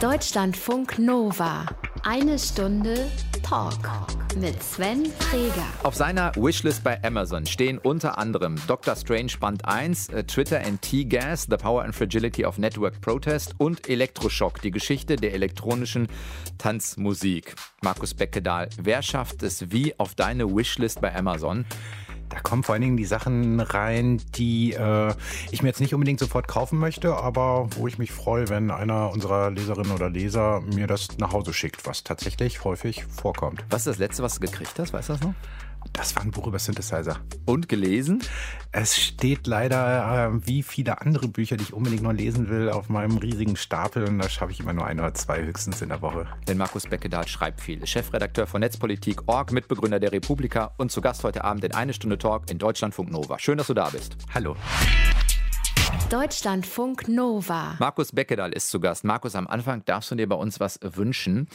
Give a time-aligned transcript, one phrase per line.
[0.00, 1.66] Deutschlandfunk Nova.
[2.04, 3.10] Eine Stunde
[3.42, 3.76] Talk
[4.40, 5.66] mit Sven Freger.
[5.82, 10.80] Auf seiner Wishlist bei Amazon stehen unter anderem Doctor Strange Band 1, äh, Twitter and
[10.80, 16.08] T-Gas, The Power and Fragility of Network Protest und Elektroschock, die Geschichte der elektronischen
[16.56, 17.54] Tanzmusik.
[17.82, 21.66] Markus Beckedahl, wer schafft es wie auf deine Wishlist bei Amazon?
[22.30, 25.12] Da kommen vor allen Dingen die Sachen rein, die äh,
[25.50, 29.10] ich mir jetzt nicht unbedingt sofort kaufen möchte, aber wo ich mich freue, wenn einer
[29.10, 33.64] unserer Leserinnen oder Leser mir das nach Hause schickt, was tatsächlich häufig vorkommt.
[33.68, 34.92] Was ist das letzte, was du gekriegt hast?
[34.92, 35.34] Weißt du das noch?
[35.92, 37.20] Das war ein Buch über Synthesizer.
[37.44, 38.22] Und gelesen?
[38.72, 42.88] Es steht leider, äh, wie viele andere Bücher, die ich unbedingt noch lesen will, auf
[42.88, 46.02] meinem riesigen Stapel und da schaffe ich immer nur ein oder zwei höchstens in der
[46.02, 46.26] Woche.
[46.46, 47.84] Denn Markus Beckedahl schreibt viel.
[47.86, 52.50] Chefredakteur von Netzpolitik.org, Mitbegründer der Republika und zu Gast heute Abend in Eine Stunde Talk
[52.50, 53.38] in Deutschlandfunk Nova.
[53.38, 54.16] Schön, dass du da bist.
[54.32, 54.56] Hallo.
[56.10, 57.76] Deutschlandfunk Nova.
[57.78, 59.04] Markus Beckedahl ist zu Gast.
[59.04, 61.46] Markus, am Anfang darfst du dir bei uns was wünschen.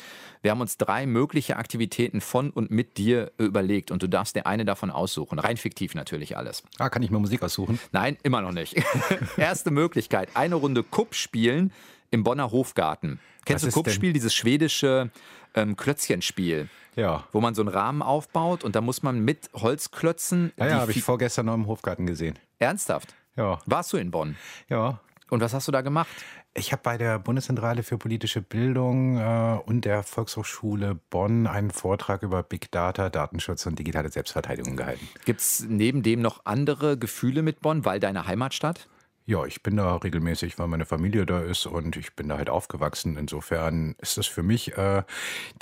[0.43, 4.45] Wir haben uns drei mögliche Aktivitäten von und mit dir überlegt und du darfst dir
[4.45, 5.39] eine davon aussuchen.
[5.39, 6.63] Rein fiktiv natürlich alles.
[6.79, 7.81] Ah, kann ich mir Musik aussuchen?
[7.91, 8.81] Nein, immer noch nicht.
[9.37, 11.73] Erste Möglichkeit, eine Runde Kupp spielen
[12.09, 13.19] im Bonner Hofgarten.
[13.43, 13.81] Kennst Was du?
[13.81, 15.11] Kuppspiel, dieses schwedische
[15.53, 16.69] ähm, Klötzchenspiel?
[16.95, 17.25] Ja.
[17.33, 20.53] Wo man so einen Rahmen aufbaut und da muss man mit Holzklötzen.
[20.55, 22.39] Ja, ja, habe ich vorgestern noch im Hofgarten gesehen.
[22.57, 23.15] Ernsthaft?
[23.35, 23.59] Ja.
[23.65, 24.35] Warst du in Bonn?
[24.69, 24.99] Ja.
[25.29, 26.07] Und was hast du da gemacht?
[26.53, 32.23] Ich habe bei der Bundeszentrale für politische Bildung äh, und der Volkshochschule Bonn einen Vortrag
[32.23, 35.07] über Big Data, Datenschutz und digitale Selbstverteidigung gehalten.
[35.25, 38.87] Gibt es neben dem noch andere Gefühle mit Bonn, weil deine Heimatstadt?
[39.27, 42.49] Ja, ich bin da regelmäßig, weil meine Familie da ist und ich bin da halt
[42.49, 43.17] aufgewachsen.
[43.17, 45.01] Insofern ist das für mich äh,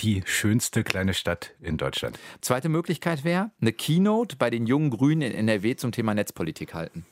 [0.02, 2.20] die schönste kleine Stadt in Deutschland.
[2.42, 7.06] Zweite Möglichkeit wäre, eine Keynote bei den jungen Grünen in NRW zum Thema Netzpolitik halten.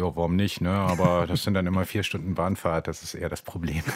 [0.00, 0.70] Ja, warum nicht, ne?
[0.70, 3.82] Aber das sind dann immer vier Stunden Bahnfahrt, das ist eher das Problem.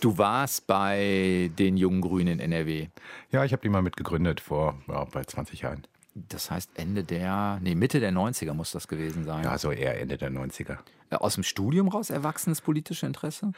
[0.00, 2.88] Du warst bei den jungen Grünen in NRW.
[3.30, 5.86] Ja, ich habe die mal mitgegründet vor ja, bald 20 Jahren.
[6.14, 9.44] Das heißt Ende der, nee, Mitte der 90er muss das gewesen sein.
[9.44, 10.78] Ja, so eher Ende der 90er.
[11.10, 13.52] Äh, Aus dem Studium raus erwachsenes politische Interesse?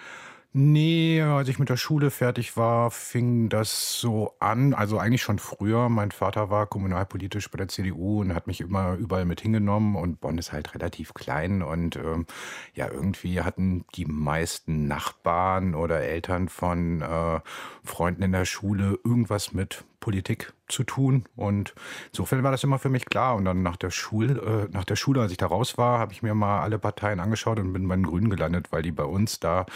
[0.52, 4.72] Nee, als ich mit der Schule fertig war, fing das so an.
[4.72, 5.90] Also eigentlich schon früher.
[5.90, 9.96] Mein Vater war kommunalpolitisch bei der CDU und hat mich immer überall mit hingenommen.
[9.96, 11.62] Und Bonn ist halt relativ klein.
[11.62, 12.26] Und ähm,
[12.72, 17.40] ja, irgendwie hatten die meisten Nachbarn oder Eltern von äh,
[17.84, 21.24] Freunden in der Schule irgendwas mit Politik zu tun.
[21.36, 21.74] Und
[22.12, 23.36] insofern war das immer für mich klar.
[23.36, 26.12] Und dann nach der Schule, äh, nach der Schule, als ich da raus war, habe
[26.12, 29.04] ich mir mal alle Parteien angeschaut und bin bei den Grünen gelandet, weil die bei
[29.04, 29.66] uns da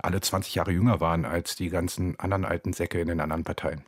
[0.00, 3.82] alle 20 Jahre jünger waren als die ganzen anderen alten Säcke in den anderen Parteien.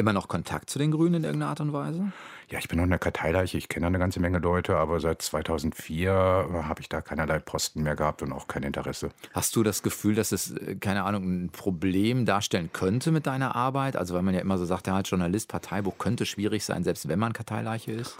[0.00, 2.10] Immer noch Kontakt zu den Grünen in irgendeiner Art und Weise?
[2.48, 5.20] Ja, ich bin noch in der Karteileiche, ich kenne eine ganze Menge Leute, aber seit
[5.20, 9.10] 2004 habe ich da keinerlei Posten mehr gehabt und auch kein Interesse.
[9.34, 13.54] Hast du das Gefühl, dass es, äh, keine Ahnung, ein Problem darstellen könnte mit deiner
[13.54, 13.94] Arbeit?
[13.94, 17.06] Also, weil man ja immer so sagt, ja, als Journalist, Parteibuch könnte schwierig sein, selbst
[17.06, 18.16] wenn man Karteileiche ist.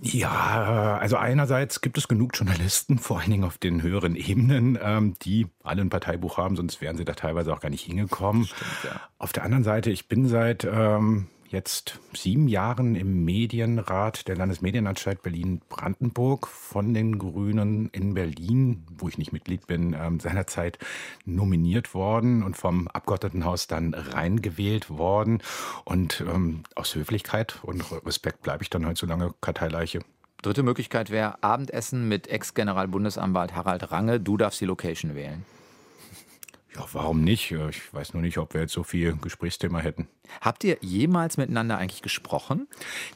[0.00, 5.14] Ja, also einerseits gibt es genug Journalisten, vor allen Dingen auf den höheren Ebenen, ähm,
[5.22, 8.48] die alle ein Parteibuch haben, sonst wären sie da teilweise auch gar nicht hingekommen.
[8.82, 9.00] ja.
[9.18, 15.22] Auf der anderen Seite, ich bin seit ähm, jetzt sieben Jahren im Medienrat der Landesmedienanstalt
[15.22, 20.78] Berlin-Brandenburg von den Grünen in Berlin, wo ich nicht Mitglied bin, ähm, seinerzeit
[21.24, 25.42] nominiert worden und vom Abgeordnetenhaus dann reingewählt worden.
[25.84, 30.00] Und ähm, aus Höflichkeit und Respekt bleibe ich dann halt so lange Karteileiche.
[30.42, 34.20] Dritte Möglichkeit wäre Abendessen mit Ex-Generalbundesanwalt Harald Range.
[34.20, 35.44] Du darfst die Location wählen.
[36.76, 37.52] Ja, warum nicht?
[37.52, 40.08] Ich weiß nur nicht, ob wir jetzt so viel Gesprächsthema hätten.
[40.40, 42.66] Habt ihr jemals miteinander eigentlich gesprochen?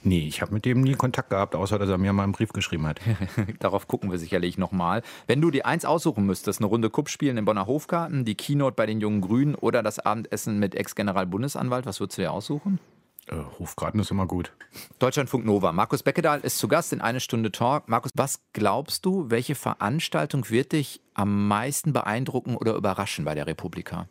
[0.02, 2.52] Nee, ich habe mit dem nie Kontakt gehabt, außer dass er mir mal einen Brief
[2.52, 3.00] geschrieben hat.
[3.58, 5.02] Darauf gucken wir sicherlich nochmal.
[5.26, 8.76] Wenn du dir eins aussuchen müsstest, eine Runde Kupp spielen im Bonner Hofgarten, die Keynote
[8.76, 12.78] bei den Jungen Grünen oder das Abendessen mit Ex-Generalbundesanwalt, was würdest du dir aussuchen?
[13.26, 14.52] Äh, Hofgarten ist immer gut.
[14.98, 15.72] Deutschlandfunk Nova.
[15.72, 17.88] Markus Beckedahl ist zu Gast in eine Stunde Talk.
[17.88, 23.46] Markus, was glaubst du, welche Veranstaltung wird dich am meisten beeindrucken oder überraschen bei der
[23.46, 24.08] Republika?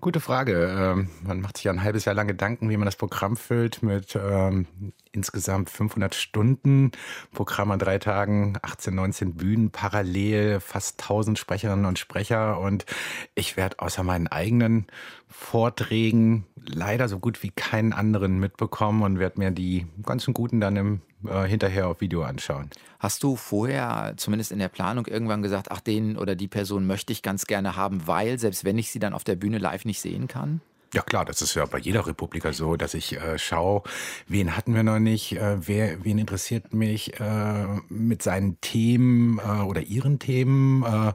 [0.00, 0.74] Gute Frage.
[0.78, 3.82] Ähm, man macht sich ja ein halbes Jahr lang Gedanken, wie man das Programm füllt
[3.82, 4.66] mit ähm,
[5.12, 6.92] insgesamt 500 Stunden.
[7.32, 12.58] Programm an drei Tagen, 18, 19 Bühnen, parallel fast 1000 Sprecherinnen und Sprecher.
[12.58, 12.86] Und
[13.34, 14.86] ich werde außer meinen eigenen
[15.28, 20.76] Vorträgen leider so gut wie keinen anderen mitbekommen und werde mir die ganzen guten dann
[20.76, 22.70] im, äh, hinterher auf Video anschauen.
[22.98, 27.12] Hast du vorher, zumindest in der Planung, irgendwann gesagt, ach, den oder die Person möchte
[27.12, 30.00] ich ganz gerne haben, weil, selbst wenn ich sie dann auf der Bühne live nicht
[30.00, 30.60] sehen kann?
[30.92, 33.84] Ja klar, das ist ja bei jeder Republika so, dass ich äh, schaue,
[34.26, 39.62] wen hatten wir noch nicht, äh, wer, wen interessiert mich äh, mit seinen Themen äh,
[39.62, 41.12] oder ihren Themen, äh,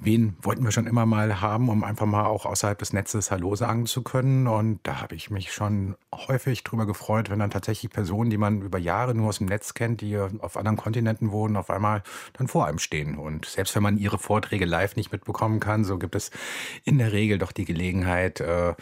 [0.00, 3.54] wen wollten wir schon immer mal haben, um einfach mal auch außerhalb des Netzes Hallo
[3.54, 4.46] sagen zu können.
[4.46, 8.62] Und da habe ich mich schon häufig drüber gefreut, wenn dann tatsächlich Personen, die man
[8.62, 12.02] über Jahre nur aus dem Netz kennt, die auf anderen Kontinenten wohnen, auf einmal
[12.32, 13.18] dann vor einem stehen.
[13.18, 16.30] Und selbst wenn man ihre Vorträge live nicht mitbekommen kann, so gibt es
[16.84, 18.72] in der Regel doch die Gelegenheit, äh,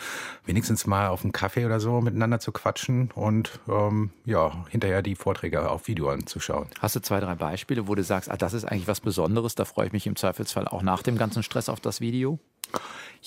[0.47, 5.15] wenigstens mal auf einen Kaffee oder so miteinander zu quatschen und ähm, ja, hinterher die
[5.15, 6.69] Vorträge auf Video anzuschauen.
[6.81, 9.65] Hast du zwei, drei Beispiele, wo du sagst, ah, das ist eigentlich was Besonderes, da
[9.65, 12.39] freue ich mich im Zweifelsfall auch nach dem ganzen Stress auf das Video?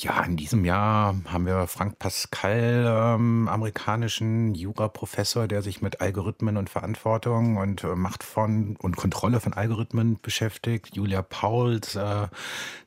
[0.01, 6.55] Ja, in diesem Jahr haben wir Frank Pascal, ähm, amerikanischen Juraprofessor, der sich mit Algorithmen
[6.55, 10.95] und Verantwortung und äh, Macht von und Kontrolle von Algorithmen beschäftigt.
[10.95, 12.27] Julia Pauls, äh,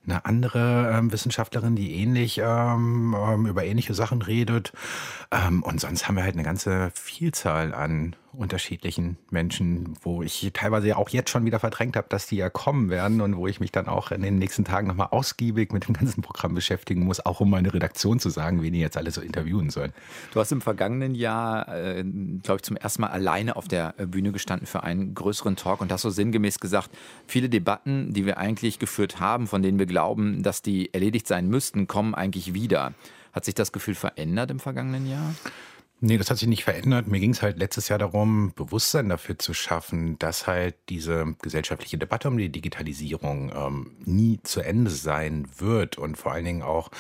[0.07, 4.73] eine andere ähm, Wissenschaftlerin, die ähnlich ähm, ähm über ähnliche Sachen redet.
[5.31, 10.97] Ähm, und sonst haben wir halt eine ganze Vielzahl an unterschiedlichen Menschen, wo ich teilweise
[10.97, 13.73] auch jetzt schon wieder verdrängt habe, dass die ja kommen werden und wo ich mich
[13.73, 17.41] dann auch in den nächsten Tagen nochmal ausgiebig mit dem ganzen Programm beschäftigen muss, auch
[17.41, 19.93] um meine Redaktion zu sagen, wen die jetzt alle so interviewen sollen.
[20.33, 22.05] Du hast im vergangenen Jahr, äh,
[22.43, 25.81] glaube ich, zum ersten Mal alleine auf der äh, Bühne gestanden für einen größeren Talk
[25.83, 26.91] und hast so sinngemäß gesagt,
[27.27, 31.49] viele Debatten, die wir eigentlich geführt haben, von denen wir glauben, dass die erledigt sein
[31.49, 32.95] müssten, kommen eigentlich wieder.
[33.33, 35.35] Hat sich das Gefühl verändert im vergangenen Jahr?
[36.05, 37.07] Nee, das hat sich nicht verändert.
[37.07, 41.97] Mir ging es halt letztes Jahr darum, Bewusstsein dafür zu schaffen, dass halt diese gesellschaftliche
[41.97, 45.99] Debatte um die Digitalisierung ähm, nie zu Ende sein wird.
[45.99, 46.91] Und vor allen Dingen auch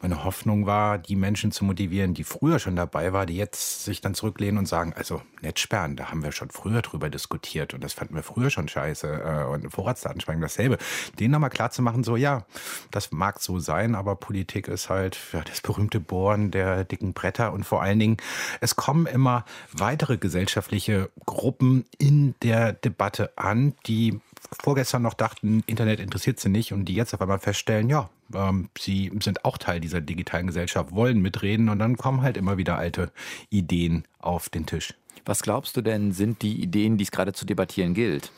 [0.00, 4.00] meine Hoffnung war, die Menschen zu motivieren, die früher schon dabei waren, die jetzt sich
[4.00, 7.94] dann zurücklehnen und sagen, also Netzsperren, da haben wir schon früher drüber diskutiert und das
[7.94, 9.08] fanden wir früher schon scheiße.
[9.08, 10.78] Äh, und Vorratsdatenspeicherung dasselbe.
[11.18, 12.46] Denen nochmal klar zu machen, so ja,
[12.92, 17.52] das mag so sein, aber Politik ist halt ja, das berühmte Bohren der dicken Bretter
[17.52, 18.18] und vor allen Dingen
[18.60, 24.20] es kommen immer weitere gesellschaftliche Gruppen in der Debatte an, die
[24.60, 28.68] vorgestern noch dachten, Internet interessiert sie nicht und die jetzt auf einmal feststellen, ja, ähm,
[28.78, 32.76] sie sind auch Teil dieser digitalen Gesellschaft, wollen mitreden und dann kommen halt immer wieder
[32.78, 33.12] alte
[33.50, 34.94] Ideen auf den Tisch.
[35.24, 38.32] Was glaubst du denn, sind die Ideen, die es gerade zu debattieren gilt?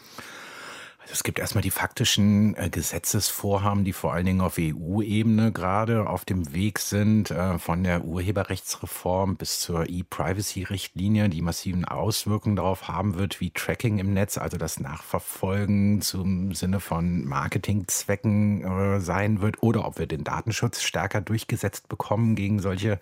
[1.05, 6.09] Also es gibt erstmal die faktischen äh, Gesetzesvorhaben, die vor allen Dingen auf EU-Ebene gerade
[6.09, 12.89] auf dem Weg sind, äh, von der Urheberrechtsreform bis zur E-Privacy-Richtlinie, die massiven Auswirkungen darauf
[12.89, 19.43] haben wird, wie Tracking im Netz, also das Nachverfolgen zum Sinne von Marketingzwecken äh, sein
[19.43, 22.99] wird, oder ob wir den Datenschutz stärker durchgesetzt bekommen gegen solche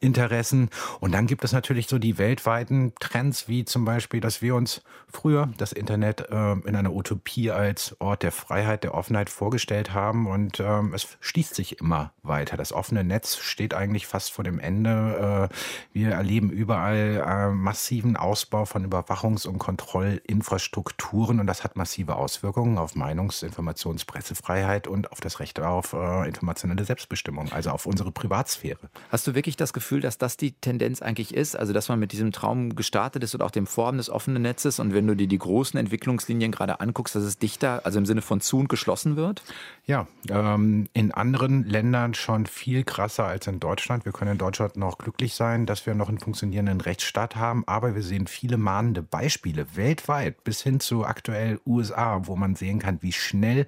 [0.00, 0.68] Interessen.
[1.00, 4.82] Und dann gibt es natürlich so die weltweiten Trends, wie zum Beispiel, dass wir uns
[5.10, 6.28] früher das Internet
[6.66, 10.26] in einer Utopie als Ort der Freiheit, der Offenheit vorgestellt haben.
[10.26, 12.56] Und ähm, es schließt sich immer weiter.
[12.56, 15.50] Das offene Netz steht eigentlich fast vor dem Ende.
[15.50, 15.54] Äh,
[15.92, 21.40] wir erleben überall äh, massiven Ausbau von Überwachungs- und Kontrollinfrastrukturen.
[21.40, 26.26] Und das hat massive Auswirkungen auf Meinungs-, Informations-, Pressefreiheit und auf das Recht auf äh,
[26.26, 28.90] informationelle Selbstbestimmung, also auf unsere Privatsphäre.
[29.10, 31.56] Hast du wirklich das Gefühl, dass das die Tendenz eigentlich ist?
[31.56, 34.78] Also, dass man mit diesem Traum gestartet ist und auch dem Vorhaben des offenen Netzes
[34.78, 38.22] und wenn du dir die großen Entwicklungslinien gerade anguckst, dass es dichter, also im Sinne
[38.22, 39.42] von zu und geschlossen wird?
[39.86, 44.04] Ja, ähm, in anderen Ländern schon viel krasser als in Deutschland.
[44.04, 47.94] Wir können in Deutschland noch glücklich sein, dass wir noch einen funktionierenden Rechtsstaat haben, aber
[47.94, 53.02] wir sehen viele mahnende Beispiele weltweit bis hin zu aktuell USA, wo man sehen kann,
[53.02, 53.66] wie schnell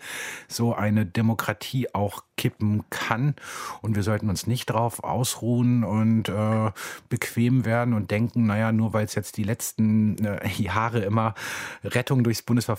[0.48, 3.34] so eine Demokratie auch kippen kann.
[3.82, 6.70] Und wir sollten uns nicht darauf ausruhen und äh,
[7.08, 11.34] bequem werden und denken, naja, nur weil es jetzt die letzten äh, Jahre immer
[11.84, 12.75] Rettung durchs Bundesverfassungsgericht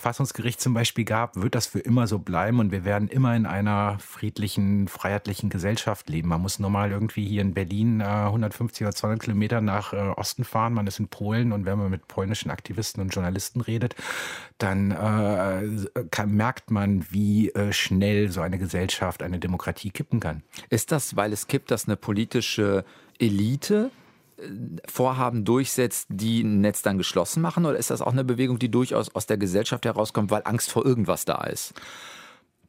[0.58, 3.98] zum Beispiel gab, wird das für immer so bleiben und wir werden immer in einer
[3.98, 6.28] friedlichen, freiheitlichen Gesellschaft leben.
[6.28, 10.44] Man muss normal irgendwie hier in Berlin äh, 150 oder 200 Kilometer nach äh, Osten
[10.44, 13.94] fahren, man ist in Polen und wenn man mit polnischen Aktivisten und Journalisten redet,
[14.58, 20.42] dann äh, kann, merkt man, wie äh, schnell so eine Gesellschaft, eine Demokratie kippen kann.
[20.70, 22.84] Ist das, weil es kippt, dass eine politische
[23.18, 24.07] Elite äh,
[24.86, 27.66] Vorhaben durchsetzt, die ein Netz dann geschlossen machen?
[27.66, 30.84] Oder ist das auch eine Bewegung, die durchaus aus der Gesellschaft herauskommt, weil Angst vor
[30.84, 31.74] irgendwas da ist?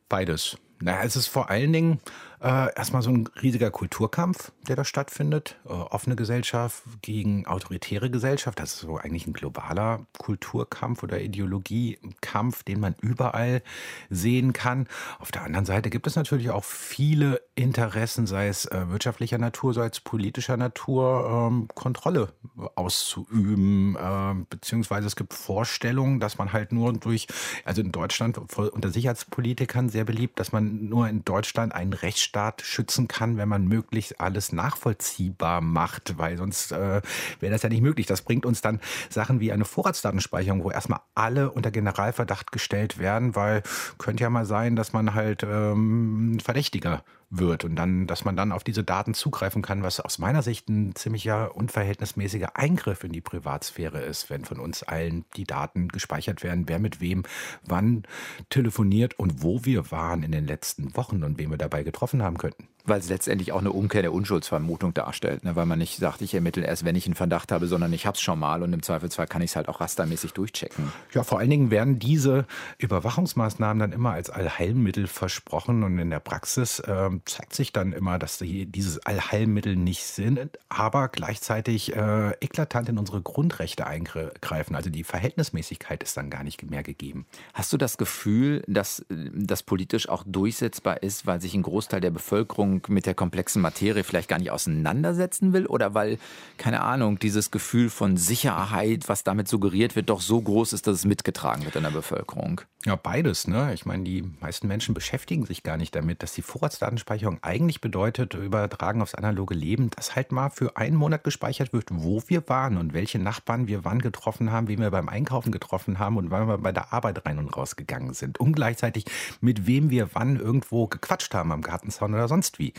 [0.07, 0.57] Beides.
[0.81, 1.99] Naja, es ist vor allen Dingen
[2.41, 5.57] äh, erstmal so ein riesiger Kulturkampf, der da stattfindet.
[5.65, 8.59] Äh, offene Gesellschaft gegen autoritäre Gesellschaft.
[8.59, 13.61] Das ist so eigentlich ein globaler Kulturkampf oder Ideologiekampf, den man überall
[14.09, 14.87] sehen kann.
[15.19, 19.73] Auf der anderen Seite gibt es natürlich auch viele Interessen, sei es äh, wirtschaftlicher Natur,
[19.73, 22.31] sei es politischer Natur, ähm, Kontrolle
[22.75, 23.97] auszuüben.
[23.97, 27.27] Äh, beziehungsweise es gibt Vorstellungen, dass man halt nur durch,
[27.65, 32.28] also in Deutschland unter Sicherheitspolitikern sehr beliebt, dass man nur in Deutschland einen Rechtsstaat
[32.61, 37.01] schützen kann, wenn man möglichst alles nachvollziehbar macht, weil sonst äh,
[37.39, 38.07] wäre das ja nicht möglich.
[38.07, 43.35] Das bringt uns dann Sachen wie eine Vorratsdatenspeicherung, wo erstmal alle unter Generalverdacht gestellt werden,
[43.35, 43.63] weil
[43.97, 48.51] könnte ja mal sein, dass man halt ähm, Verdächtiger wird und dann, dass man dann
[48.51, 53.21] auf diese Daten zugreifen kann, was aus meiner Sicht ein ziemlicher unverhältnismäßiger Eingriff in die
[53.21, 57.23] Privatsphäre ist, wenn von uns allen die Daten gespeichert werden, wer mit wem
[57.63, 58.03] wann
[58.49, 62.37] telefoniert und wo wir waren in den letzten Wochen und wen wir dabei getroffen haben
[62.37, 62.67] könnten.
[62.89, 65.55] Weil es letztendlich auch eine Umkehr der Unschuldsvermutung darstellt, ne?
[65.55, 68.15] weil man nicht sagt, ich ermittle erst, wenn ich einen Verdacht habe, sondern ich habe
[68.15, 70.91] es schon mal und im Zweifelsfall kann ich es halt auch rastermäßig durchchecken.
[71.13, 72.45] Ja, vor allen Dingen werden diese
[72.79, 78.19] Überwachungsmaßnahmen dann immer als Allheilmittel versprochen und in der Praxis äh, zeigt sich dann immer,
[78.19, 84.75] dass die, dieses Allheilmittel nicht sind, aber gleichzeitig äh, eklatant in unsere Grundrechte eingreifen.
[84.75, 87.25] Also die Verhältnismäßigkeit ist dann gar nicht mehr gegeben.
[87.53, 92.11] Hast du das Gefühl, dass das politisch auch durchsetzbar ist, weil sich ein Großteil der
[92.11, 96.17] Bevölkerung mit der komplexen Materie vielleicht gar nicht auseinandersetzen will oder weil,
[96.57, 100.95] keine Ahnung, dieses Gefühl von Sicherheit, was damit suggeriert wird, doch so groß ist, dass
[100.95, 102.61] es mitgetragen wird in der Bevölkerung?
[102.85, 103.45] Ja, beides.
[103.45, 103.73] Ne?
[103.73, 108.35] Ich meine, die meisten Menschen beschäftigen sich gar nicht damit, dass die Vorratsdatenspeicherung eigentlich bedeutet,
[108.35, 112.77] übertragen aufs analoge Leben, dass halt mal für einen Monat gespeichert wird, wo wir waren
[112.77, 116.47] und welche Nachbarn wir wann getroffen haben, wen wir beim Einkaufen getroffen haben und wann
[116.47, 118.39] wir bei der Arbeit rein und raus gegangen sind.
[118.39, 119.03] Und gleichzeitig,
[119.41, 122.73] mit wem wir wann irgendwo gequatscht haben am Gartenzaun oder sonst wie.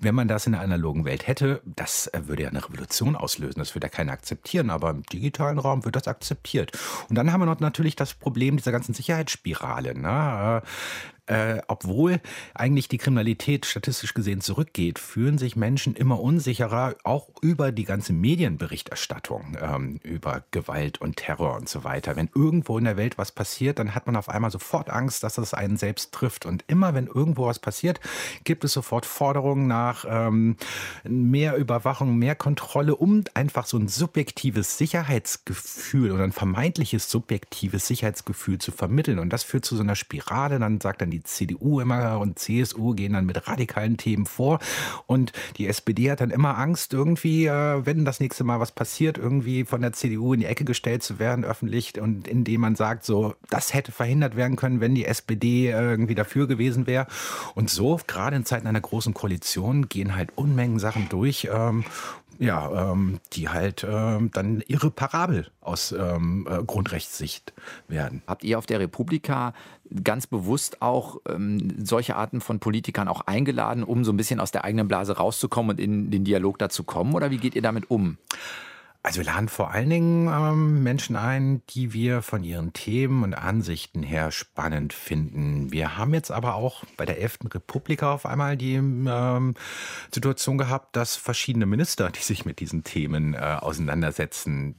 [0.00, 3.58] Wenn man das in der analogen Welt hätte, das äh, würde ja eine Revolution auslösen.
[3.58, 6.72] Das würde ja keiner akzeptieren, aber im digitalen Raum wird das akzeptiert.
[7.08, 9.46] Und dann haben wir noch natürlich das Problem dieser ganzen Sicherheitsspiele.
[9.46, 9.94] Spirale.
[9.98, 10.62] Ne?
[11.26, 12.20] Äh, obwohl
[12.54, 18.12] eigentlich die Kriminalität statistisch gesehen zurückgeht, fühlen sich Menschen immer unsicherer, auch über die ganze
[18.12, 22.16] Medienberichterstattung, ähm, über Gewalt und Terror und so weiter.
[22.16, 25.38] Wenn irgendwo in der Welt was passiert, dann hat man auf einmal sofort Angst, dass
[25.38, 26.46] es einen selbst trifft.
[26.46, 28.00] Und immer wenn irgendwo was passiert,
[28.44, 30.56] gibt es sofort Forderungen nach ähm,
[31.04, 38.58] mehr Überwachung, mehr Kontrolle, um einfach so ein subjektives Sicherheitsgefühl oder ein vermeintliches subjektives Sicherheitsgefühl
[38.58, 39.18] zu vermitteln.
[39.18, 40.58] Und das führt zu so einer Spirale.
[40.58, 44.58] Dann sagt dann die die CDU immer und CSU gehen dann mit radikalen Themen vor
[45.06, 49.18] und die SPD hat dann immer Angst, irgendwie, äh, wenn das nächste Mal was passiert,
[49.18, 53.04] irgendwie von der CDU in die Ecke gestellt zu werden, öffentlich und indem man sagt,
[53.04, 57.06] so, das hätte verhindert werden können, wenn die SPD irgendwie dafür gewesen wäre.
[57.54, 61.84] Und so, gerade in Zeiten einer großen Koalition, gehen halt Unmengen Sachen durch, ähm,
[62.38, 67.52] ja, ähm, die halt ähm, dann irreparabel aus ähm, äh, Grundrechtssicht
[67.88, 68.22] werden.
[68.26, 69.54] Habt ihr auf der Republika
[70.02, 74.50] ganz bewusst auch ähm, solche Arten von Politikern auch eingeladen, um so ein bisschen aus
[74.50, 77.14] der eigenen Blase rauszukommen und in den Dialog dazu kommen?
[77.14, 78.18] Oder wie geht ihr damit um?
[79.06, 83.34] Also wir laden vor allen Dingen ähm, Menschen ein, die wir von ihren Themen und
[83.34, 85.70] Ansichten her spannend finden.
[85.70, 87.38] Wir haben jetzt aber auch bei der 11.
[87.54, 89.54] Republika auf einmal die ähm,
[90.12, 94.74] Situation gehabt, dass verschiedene Minister, die sich mit diesen Themen äh, auseinandersetzen,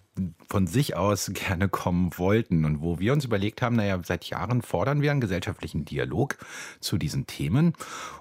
[0.48, 4.62] von sich aus gerne kommen wollten und wo wir uns überlegt haben, naja, seit Jahren
[4.62, 6.38] fordern wir einen gesellschaftlichen Dialog
[6.80, 7.74] zu diesen Themen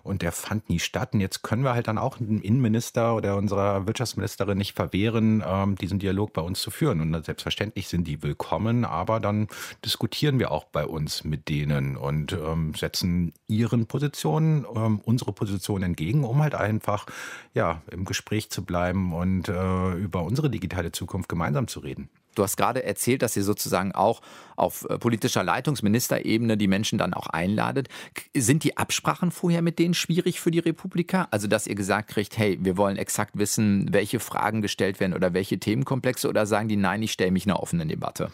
[0.02, 1.14] und der fand nie statt.
[1.14, 5.76] Und jetzt können wir halt dann auch dem Innenminister oder unserer Wirtschaftsministerin nicht verwehren, ähm,
[5.76, 7.00] diesen Dialog bei uns zu führen.
[7.00, 9.48] Und selbstverständlich sind die willkommen, aber dann
[9.84, 15.82] diskutieren wir auch bei uns mit denen und ähm, setzen ihren Positionen ähm, unsere Position
[15.82, 17.06] entgegen, um halt einfach
[17.54, 22.08] ja im Gespräch zu bleiben und äh, über unsere digitale Zukunft gemeinsam zu reden.
[22.36, 24.20] Du hast gerade erzählt, dass ihr sozusagen auch
[24.56, 27.88] auf äh, politischer Leitungsministerebene die Menschen dann auch einladet.
[28.34, 31.28] Sind die Absprachen vorher mit denen schwierig für die Republika?
[31.30, 35.34] Also, dass ihr gesagt kriegt, hey, wir wollen exakt wissen, welche Fragen gestellt werden oder
[35.34, 38.30] welche Themenkomplexe oder sagen die, nein, ich stelle mich einer offenen Debatte?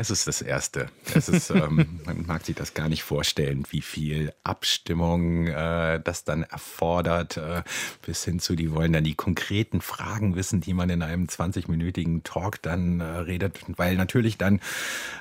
[0.00, 0.86] Es ist das Erste.
[1.12, 6.22] Es ist, ähm, man mag sich das gar nicht vorstellen, wie viel Abstimmung äh, das
[6.22, 7.62] dann erfordert, äh,
[8.06, 12.22] bis hin zu, die wollen dann die konkreten Fragen wissen, die man in einem 20-minütigen
[12.22, 14.60] Talk dann äh, redet, weil natürlich dann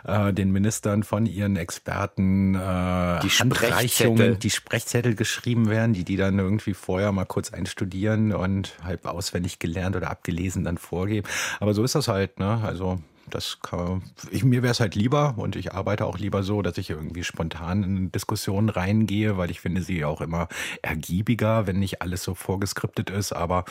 [0.05, 4.35] äh, den Ministern von ihren Experten äh, die Sprechzettel.
[4.35, 9.57] die Sprechzettel geschrieben werden, die die dann irgendwie vorher mal kurz einstudieren und halb auswendig
[9.57, 11.27] gelernt oder abgelesen dann vorgeben.
[11.59, 12.61] Aber so ist das halt, ne?
[12.63, 16.61] Also das kann, ich, mir wäre es halt lieber und ich arbeite auch lieber so,
[16.61, 20.47] dass ich irgendwie spontan in Diskussionen reingehe, weil ich finde sie auch immer
[20.81, 23.33] ergiebiger, wenn nicht alles so vorgeskriptet ist.
[23.33, 23.65] Aber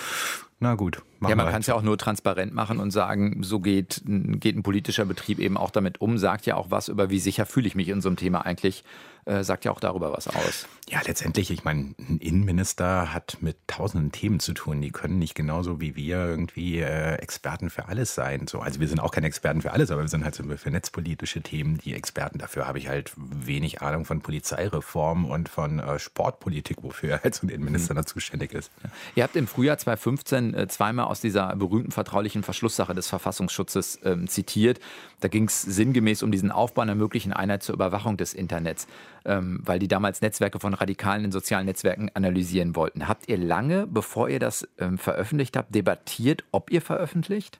[0.58, 1.02] Na gut.
[1.26, 4.62] Ja, man kann es ja auch nur transparent machen und sagen, so geht, geht ein
[4.62, 7.74] politischer Betrieb eben auch damit um, sagt ja auch was über, wie sicher fühle ich
[7.74, 8.84] mich in so einem Thema eigentlich
[9.26, 10.66] äh, sagt ja auch darüber was aus.
[10.88, 14.80] Ja, letztendlich, ich meine, ein Innenminister hat mit tausenden Themen zu tun.
[14.80, 18.46] Die können nicht genauso wie wir irgendwie äh, Experten für alles sein.
[18.46, 20.70] So, also wir sind auch keine Experten für alles, aber wir sind halt so für
[20.70, 22.38] netzpolitische Themen die Experten.
[22.38, 27.46] Dafür habe ich halt wenig Ahnung von Polizeireform und von äh, Sportpolitik, wofür halt so
[27.46, 27.98] ein Innenminister mhm.
[27.98, 28.70] da zuständig ist.
[29.16, 34.28] Ihr habt im Frühjahr 2015 äh, zweimal aus dieser berühmten vertraulichen Verschlusssache des Verfassungsschutzes ähm,
[34.28, 34.78] zitiert.
[35.20, 38.86] Da ging es sinngemäß um diesen Aufbau einer möglichen Einheit zur Überwachung des Internets
[39.26, 43.08] ähm, weil die damals Netzwerke von Radikalen in sozialen Netzwerken analysieren wollten.
[43.08, 47.58] Habt ihr lange, bevor ihr das ähm, veröffentlicht habt, debattiert, ob ihr veröffentlicht?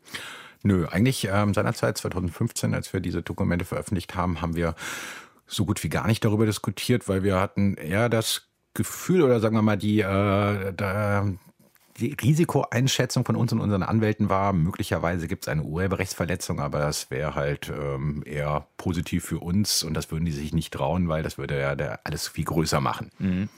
[0.62, 4.74] Nö, eigentlich ähm, seinerzeit 2015, als wir diese Dokumente veröffentlicht haben, haben wir
[5.46, 9.56] so gut wie gar nicht darüber diskutiert, weil wir hatten eher das Gefühl oder sagen
[9.56, 10.72] wir mal die, äh,
[11.98, 17.10] die Risikoeinschätzung von uns und unseren Anwälten war, möglicherweise gibt es eine Urheberrechtsverletzung, aber das
[17.10, 21.22] wäre halt ähm, eher positiv für uns und das würden die sich nicht trauen, weil
[21.22, 23.10] das würde ja alles viel größer machen.
[23.18, 23.48] Mhm.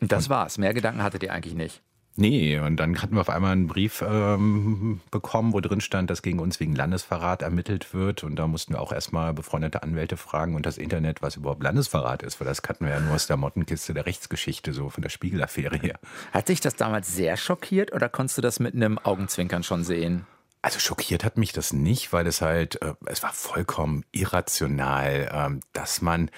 [0.00, 0.58] Das und, war's.
[0.58, 1.82] Mehr Gedanken hattet ihr eigentlich nicht.
[2.16, 6.22] Nee, und dann hatten wir auf einmal einen Brief ähm, bekommen, wo drin stand, dass
[6.22, 8.22] gegen uns wegen Landesverrat ermittelt wird.
[8.22, 12.22] Und da mussten wir auch erstmal befreundete Anwälte fragen und das Internet, was überhaupt Landesverrat
[12.22, 15.08] ist, weil das kannten wir ja nur aus der Mottenkiste der Rechtsgeschichte, so von der
[15.08, 15.98] Spiegelaffäre her.
[16.32, 20.24] Hat dich das damals sehr schockiert oder konntest du das mit einem Augenzwinkern schon sehen?
[20.62, 25.60] Also schockiert hat mich das nicht, weil es halt, äh, es war vollkommen irrational, äh,
[25.72, 26.30] dass man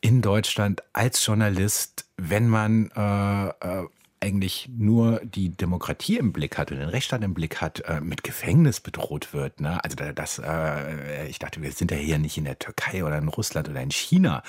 [0.00, 3.86] in Deutschland als Journalist, wenn man äh, äh
[4.22, 8.22] eigentlich nur die Demokratie im Blick hat und den Rechtsstaat im Blick hat, äh, mit
[8.22, 9.60] Gefängnis bedroht wird.
[9.60, 9.82] Ne?
[9.82, 13.28] Also das, äh, ich dachte, wir sind ja hier nicht in der Türkei oder in
[13.28, 14.42] Russland oder in China.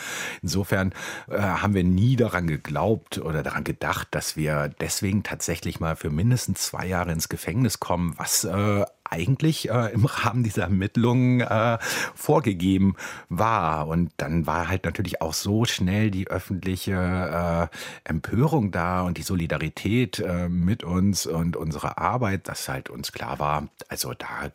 [0.44, 0.94] Insofern
[1.28, 6.12] äh, haben wir nie daran geglaubt oder daran gedacht, dass wir deswegen tatsächlich mal für
[6.12, 11.78] mindestens zwei Jahre ins Gefängnis kommen, was äh, eigentlich äh, im Rahmen dieser Ermittlungen äh,
[12.16, 12.96] vorgegeben
[13.30, 13.88] war.
[13.88, 19.24] Und dann war halt natürlich auch so schnell die öffentliche äh, Empörung da und die
[19.24, 24.52] Solidarität äh, mit uns und unsere Arbeit, dass halt uns klar war, also da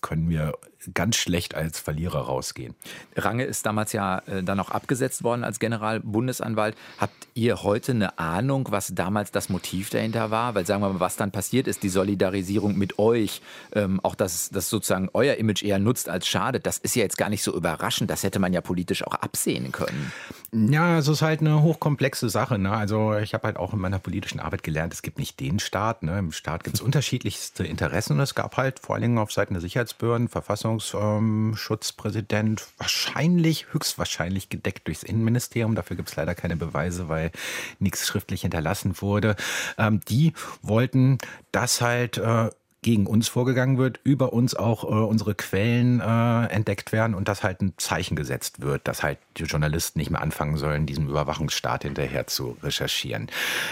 [0.00, 0.52] können wir
[0.94, 2.74] ganz schlecht als Verlierer rausgehen.
[3.16, 6.76] Range ist damals ja äh, dann auch abgesetzt worden als Generalbundesanwalt.
[6.98, 10.54] Habt ihr heute eine Ahnung, was damals das Motiv dahinter war?
[10.54, 13.42] Weil sagen wir mal, was dann passiert ist, die Solidarisierung mit euch,
[13.72, 17.18] ähm, auch dass das sozusagen euer Image eher nutzt als schadet, das ist ja jetzt
[17.18, 18.10] gar nicht so überraschend.
[18.10, 20.12] Das hätte man ja politisch auch absehen können.
[20.52, 22.58] Ja, es ist halt eine hochkomplexe Sache.
[22.58, 22.70] Ne?
[22.70, 26.04] Also ich habe halt auch in meiner politischen Arbeit gelernt, es gibt nicht den Staat.
[26.04, 26.16] Ne?
[26.18, 29.54] Im Staat gibt es unterschiedlichste Interessen und es gab halt vor allen Dingen auf Seiten
[29.54, 35.74] der Sicherheitsbehörden, Verfassungsschutzpräsident, ähm, wahrscheinlich, höchstwahrscheinlich gedeckt durchs Innenministerium.
[35.74, 37.32] Dafür gibt es leider keine Beweise, weil
[37.80, 39.34] nichts schriftlich hinterlassen wurde.
[39.78, 41.18] Ähm, die wollten
[41.50, 42.50] das halt äh,
[42.82, 47.42] gegen uns vorgegangen wird, über uns auch äh, unsere Quellen äh, entdeckt werden und dass
[47.42, 51.82] halt ein Zeichen gesetzt wird, dass halt die Journalisten nicht mehr anfangen sollen, diesem Überwachungsstaat
[51.82, 53.28] hinterher zu recherchieren.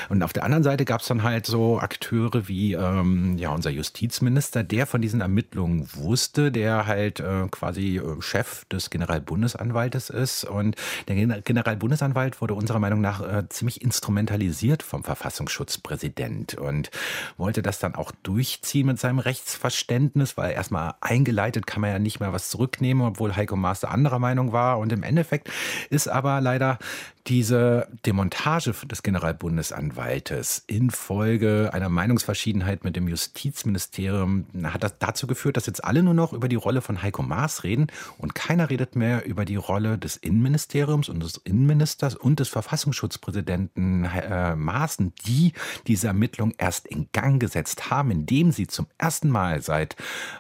[0.09, 3.71] Und auf der anderen Seite gab es dann halt so Akteure wie ähm, ja unser
[3.71, 10.45] Justizminister, der von diesen Ermittlungen wusste, der halt äh, quasi äh, Chef des Generalbundesanwaltes ist
[10.45, 10.77] und
[11.09, 16.91] der Generalbundesanwalt wurde unserer Meinung nach äh, ziemlich instrumentalisiert vom Verfassungsschutzpräsident und
[17.37, 22.21] wollte das dann auch durchziehen mit seinem Rechtsverständnis, weil erstmal eingeleitet kann man ja nicht
[22.21, 24.79] mehr was zurücknehmen, obwohl Heiko Maas anderer Meinung war.
[24.79, 25.51] Und im Endeffekt
[25.91, 26.79] ist aber leider
[27.27, 35.65] diese Demontage des Generalbundesanwaltes infolge einer Meinungsverschiedenheit mit dem Justizministerium hat das dazu geführt, dass
[35.65, 37.87] jetzt alle nur noch über die Rolle von Heiko Maas reden
[38.19, 44.05] und keiner redet mehr über die Rolle des Innenministeriums und des Innenministers und des Verfassungsschutzpräsidenten
[44.05, 45.55] äh, Maaßen, die
[45.87, 49.97] diese Ermittlung erst in Gang gesetzt haben, indem sie zum ersten Mal seit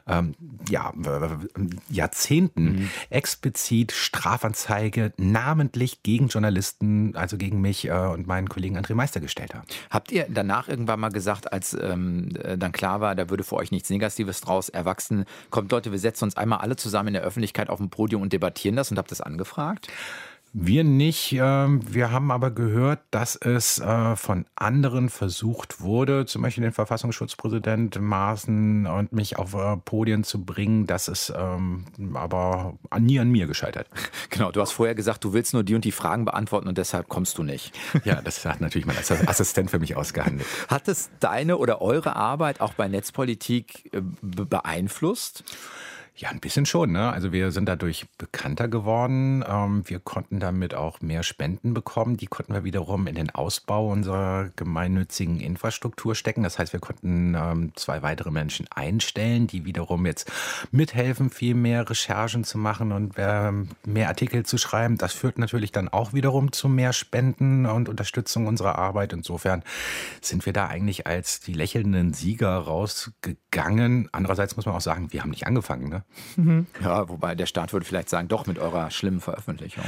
[0.06, 0.34] ähm,
[0.68, 0.92] ja,
[1.88, 2.90] Jahrzehnten mhm.
[3.08, 9.20] explizit Strafanzeige namentlich gegen Journalisten Journalisten, also gegen mich äh, und meinen Kollegen André Meister
[9.20, 9.64] gestellt haben.
[9.90, 13.56] Habt ihr danach irgendwann mal gesagt, als ähm, äh, dann klar war, da würde für
[13.56, 17.22] euch nichts Negatives draus erwachsen, kommt Leute, wir setzen uns einmal alle zusammen in der
[17.22, 19.88] Öffentlichkeit auf ein Podium und debattieren das und habt das angefragt?
[20.56, 21.32] Wir nicht.
[21.32, 26.72] Ähm, wir haben aber gehört, dass es äh, von anderen versucht wurde, zum Beispiel den
[26.72, 30.86] Verfassungsschutzpräsident Maaßen und mich auf äh, Podien zu bringen.
[30.86, 33.88] Das ist ähm, aber nie an mir gescheitert.
[34.30, 37.08] Genau, du hast vorher gesagt, du willst nur die und die Fragen beantworten und deshalb
[37.08, 37.72] kommst du nicht.
[38.04, 40.46] Ja, das hat natürlich mein Assistent für mich ausgehandelt.
[40.68, 45.44] Hat es deine oder eure Arbeit auch bei Netzpolitik äh, beeinflusst?
[46.16, 46.92] Ja, ein bisschen schon.
[46.92, 47.12] Ne?
[47.12, 49.44] Also wir sind dadurch bekannter geworden.
[49.48, 52.16] Ähm, wir konnten damit auch mehr Spenden bekommen.
[52.16, 56.44] Die konnten wir wiederum in den Ausbau unserer gemeinnützigen Infrastruktur stecken.
[56.44, 60.30] Das heißt, wir konnten ähm, zwei weitere Menschen einstellen, die wiederum jetzt
[60.70, 64.96] mithelfen, viel mehr Recherchen zu machen und ähm, mehr Artikel zu schreiben.
[64.98, 69.12] Das führt natürlich dann auch wiederum zu mehr Spenden und Unterstützung unserer Arbeit.
[69.12, 69.64] Insofern
[70.20, 74.10] sind wir da eigentlich als die lächelnden Sieger rausgegangen.
[74.12, 75.88] Andererseits muss man auch sagen, wir haben nicht angefangen.
[75.88, 76.03] Ne?
[76.36, 76.66] Mhm.
[76.82, 79.84] Ja, wobei der Staat würde vielleicht sagen, doch mit eurer schlimmen Veröffentlichung.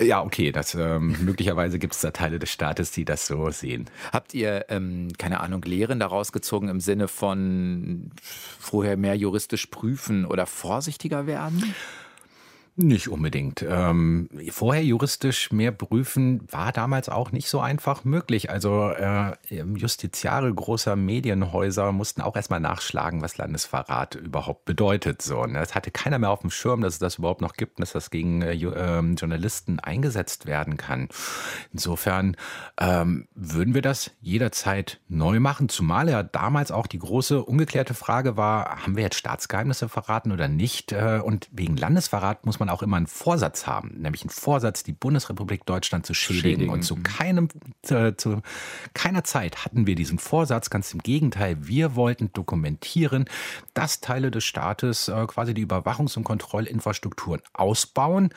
[0.00, 3.86] Ja, okay, das, ähm, möglicherweise gibt es da Teile des Staates, die das so sehen.
[4.12, 10.24] Habt ihr, ähm, keine Ahnung, Lehren daraus gezogen im Sinne von vorher mehr juristisch prüfen
[10.24, 11.74] oder vorsichtiger werden?
[12.82, 13.62] Nicht unbedingt.
[13.68, 18.48] Ähm, vorher juristisch mehr prüfen war damals auch nicht so einfach möglich.
[18.48, 25.20] Also äh, Justiziare großer Medienhäuser mussten auch erstmal nachschlagen, was Landesverrat überhaupt bedeutet.
[25.20, 25.58] So, ne?
[25.58, 27.92] Es hatte keiner mehr auf dem Schirm, dass es das überhaupt noch gibt und dass
[27.92, 31.08] das gegen äh, äh, Journalisten eingesetzt werden kann.
[31.74, 32.34] Insofern
[32.80, 38.38] ähm, würden wir das jederzeit neu machen, zumal ja damals auch die große ungeklärte Frage
[38.38, 40.92] war, haben wir jetzt Staatsgeheimnisse verraten oder nicht?
[40.92, 44.92] Äh, und wegen Landesverrat muss man auch immer einen Vorsatz haben, nämlich einen Vorsatz, die
[44.92, 46.42] Bundesrepublik Deutschland zu schädigen.
[46.42, 46.72] schädigen.
[46.72, 47.48] Und zu keinem,
[47.82, 48.42] zu, zu
[48.94, 50.70] keiner Zeit hatten wir diesen Vorsatz.
[50.70, 53.26] Ganz im Gegenteil, wir wollten dokumentieren,
[53.74, 58.30] dass Teile des Staates äh, quasi die Überwachungs- und Kontrollinfrastrukturen ausbauen,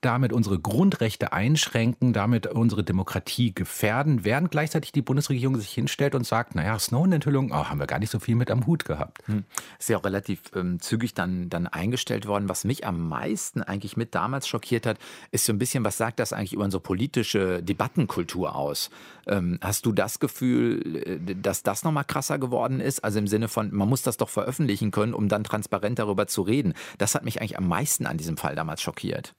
[0.00, 6.26] damit unsere Grundrechte einschränken, damit unsere Demokratie gefährden, während gleichzeitig die Bundesregierung sich hinstellt und
[6.26, 9.26] sagt, naja, Snowden-Enthüllung, oh, haben wir gar nicht so viel mit am Hut gehabt.
[9.26, 9.44] Hm.
[9.78, 12.48] Ist ja auch relativ ähm, zügig dann, dann eingestellt worden.
[12.48, 14.98] Was mich am meisten eigentlich mit damals schockiert hat,
[15.30, 18.90] ist so ein bisschen, was sagt das eigentlich über unsere politische Debattenkultur aus?
[19.26, 23.04] Ähm, hast du das Gefühl, äh, dass das nochmal krasser geworden ist?
[23.04, 26.42] Also im Sinne von, man muss das doch veröffentlichen können, um dann transparent darüber zu
[26.42, 26.74] reden.
[26.98, 29.34] Das hat mich eigentlich am meisten an diesem Fall damals schockiert.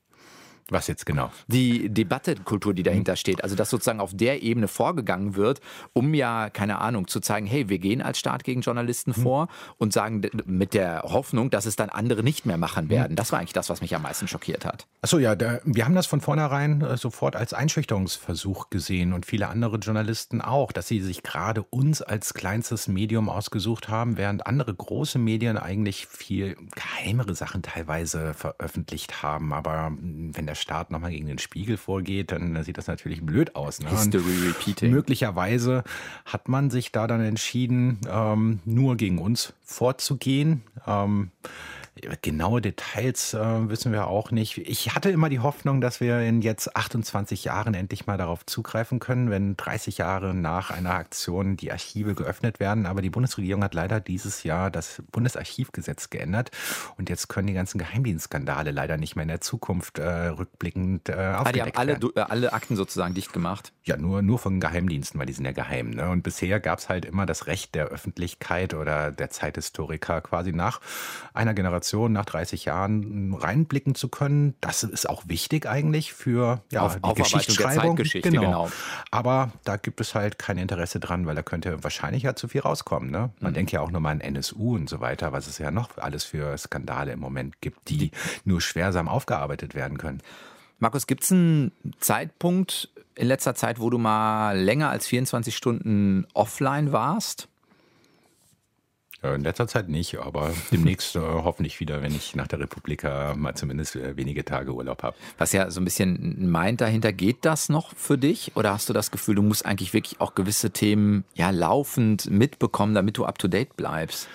[0.69, 1.31] Was jetzt genau?
[1.47, 3.43] Die Debattekultur, die dahinter steht.
[3.43, 5.61] Also, dass sozusagen auf der Ebene vorgegangen wird,
[5.93, 9.23] um ja, keine Ahnung, zu zeigen, hey, wir gehen als Staat gegen Journalisten hm.
[9.23, 12.89] vor und sagen mit der Hoffnung, dass es dann andere nicht mehr machen hm.
[12.89, 13.15] werden.
[13.15, 14.87] Das war eigentlich das, was mich am meisten schockiert hat.
[15.01, 19.47] Achso, ja, da, wir haben das von vornherein äh, sofort als Einschüchterungsversuch gesehen und viele
[19.47, 24.73] andere Journalisten auch, dass sie sich gerade uns als kleinstes Medium ausgesucht haben, während andere
[24.73, 29.53] große Medien eigentlich viel geheimere Sachen teilweise veröffentlicht haben.
[29.53, 33.79] Aber wenn der Staat nochmal gegen den Spiegel vorgeht, dann sieht das natürlich blöd aus.
[33.79, 33.89] Ne?
[33.89, 34.91] History repeating.
[34.91, 35.83] Möglicherweise
[36.25, 40.63] hat man sich da dann entschieden, ähm, nur gegen uns vorzugehen.
[40.87, 41.31] Ähm,
[42.21, 44.57] Genaue Details äh, wissen wir auch nicht.
[44.57, 48.99] Ich hatte immer die Hoffnung, dass wir in jetzt 28 Jahren endlich mal darauf zugreifen
[48.99, 52.85] können, wenn 30 Jahre nach einer Aktion die Archive geöffnet werden.
[52.85, 56.51] Aber die Bundesregierung hat leider dieses Jahr das Bundesarchivgesetz geändert
[56.97, 61.13] und jetzt können die ganzen Geheimdienstskandale leider nicht mehr in der Zukunft äh, rückblickend äh,
[61.13, 62.11] aufgedeckt ah, die haben alle, werden.
[62.15, 63.73] Äh, alle Akten sozusagen dicht gemacht?
[63.89, 65.89] Ja, nur, nur von Geheimdiensten, weil die sind ja geheim.
[65.89, 66.07] Ne?
[66.11, 70.79] Und bisher gab es halt immer das Recht der Öffentlichkeit oder der Zeithistoriker quasi nach
[71.33, 74.53] einer Generation nach 30 Jahren reinblicken zu können.
[74.61, 77.95] Das ist auch wichtig eigentlich für ja, Auf, die Geschichtsschreibung.
[77.95, 78.41] Geschichte, genau.
[78.41, 78.69] genau.
[79.09, 82.61] Aber da gibt es halt kein Interesse dran, weil da könnte wahrscheinlich ja zu viel
[82.61, 83.09] rauskommen.
[83.09, 83.31] Ne?
[83.39, 83.55] Man mhm.
[83.55, 86.25] denkt ja auch nur mal an NSU und so weiter, was es ja noch alles
[86.25, 88.11] für Skandale im Moment gibt, die
[88.45, 90.21] nur schwersam aufgearbeitet werden können.
[90.77, 96.25] Markus, gibt es einen Zeitpunkt in letzter Zeit, wo du mal länger als 24 Stunden
[96.33, 97.49] offline warst?
[99.21, 103.33] Äh, in letzter Zeit nicht, aber demnächst äh, hoffentlich wieder, wenn ich nach der Republika
[103.35, 105.17] mal zumindest äh, wenige Tage Urlaub habe.
[105.37, 108.55] Was ja so ein bisschen meint dahinter, geht das noch für dich?
[108.55, 112.93] Oder hast du das Gefühl, du musst eigentlich wirklich auch gewisse Themen ja laufend mitbekommen,
[112.93, 114.29] damit du up to date bleibst?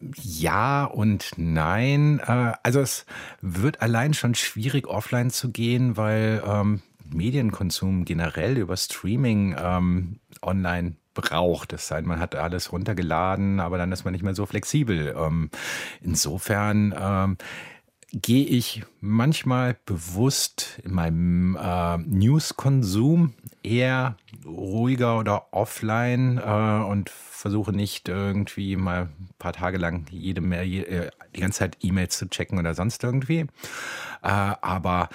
[0.00, 2.20] Ja und nein.
[2.26, 3.06] Äh, also es
[3.40, 10.96] wird allein schon schwierig, offline zu gehen, weil ähm, Medienkonsum generell über Streaming ähm, online
[11.14, 11.72] braucht.
[11.72, 15.14] Es sei denn, man hat alles runtergeladen, aber dann ist man nicht mehr so flexibel.
[15.18, 15.50] Ähm,
[16.02, 17.36] insofern ähm,
[18.12, 27.72] gehe ich manchmal bewusst in meinem äh, News-Konsum eher ruhiger oder offline äh, und versuche
[27.72, 32.28] nicht irgendwie mal ein paar Tage lang jede Mail, äh, die ganze Zeit E-Mails zu
[32.28, 33.40] checken oder sonst irgendwie.
[34.22, 34.28] Äh,
[34.60, 35.08] aber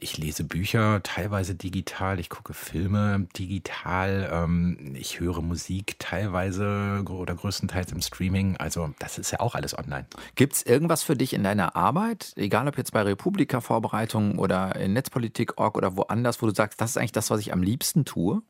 [0.00, 7.34] ich lese Bücher teilweise digital, ich gucke Filme digital, ähm, ich höre Musik teilweise oder
[7.34, 8.58] größtenteils im Streaming.
[8.58, 10.06] Also das ist ja auch alles online.
[10.34, 14.92] Gibt es irgendwas für dich in deiner Arbeit, egal ob jetzt bei Republika-Vorbereitungen oder in
[14.92, 18.42] Netzpolitik.org oder woanders, wo du sagst, das ist eigentlich das, was ich am liebsten tue?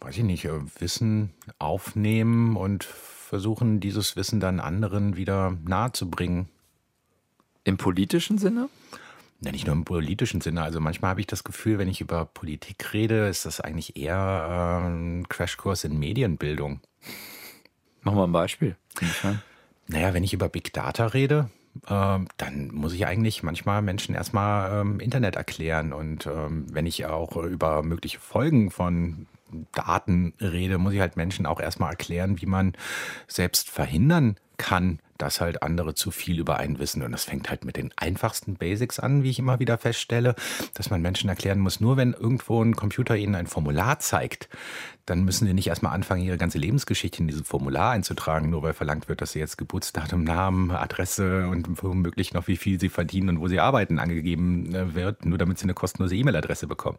[0.00, 6.48] Weiß ich nicht, äh, Wissen aufnehmen und versuchen, dieses Wissen dann anderen wieder nahezubringen.
[7.62, 8.68] Im politischen Sinne?
[9.40, 10.62] Ja, nicht nur im politischen Sinne.
[10.62, 14.80] Also manchmal habe ich das Gefühl, wenn ich über Politik rede, ist das eigentlich eher
[14.82, 16.80] ein Crashkurs in Medienbildung.
[18.02, 18.76] Mach mal ein Beispiel.
[19.86, 21.50] Naja, wenn ich über Big Data rede,
[21.86, 25.92] äh, dann muss ich eigentlich manchmal Menschen erstmal ähm, Internet erklären.
[25.92, 29.26] Und ähm, wenn ich auch über mögliche Folgen von
[29.72, 32.72] Daten rede, muss ich halt Menschen auch erstmal erklären, wie man
[33.28, 37.02] selbst verhindern kann, dass halt andere zu viel über einen wissen.
[37.02, 40.34] Und das fängt halt mit den einfachsten Basics an, wie ich immer wieder feststelle,
[40.74, 44.48] dass man Menschen erklären muss, nur wenn irgendwo ein Computer ihnen ein Formular zeigt,
[45.08, 48.74] dann müssen sie nicht erstmal anfangen, ihre ganze Lebensgeschichte in dieses Formular einzutragen, nur weil
[48.74, 53.30] verlangt wird, dass sie jetzt Geburtsdatum, Namen, Adresse und womöglich noch wie viel sie verdienen
[53.30, 56.98] und wo sie arbeiten angegeben äh, wird, nur damit sie eine kostenlose E-Mail-Adresse bekommen.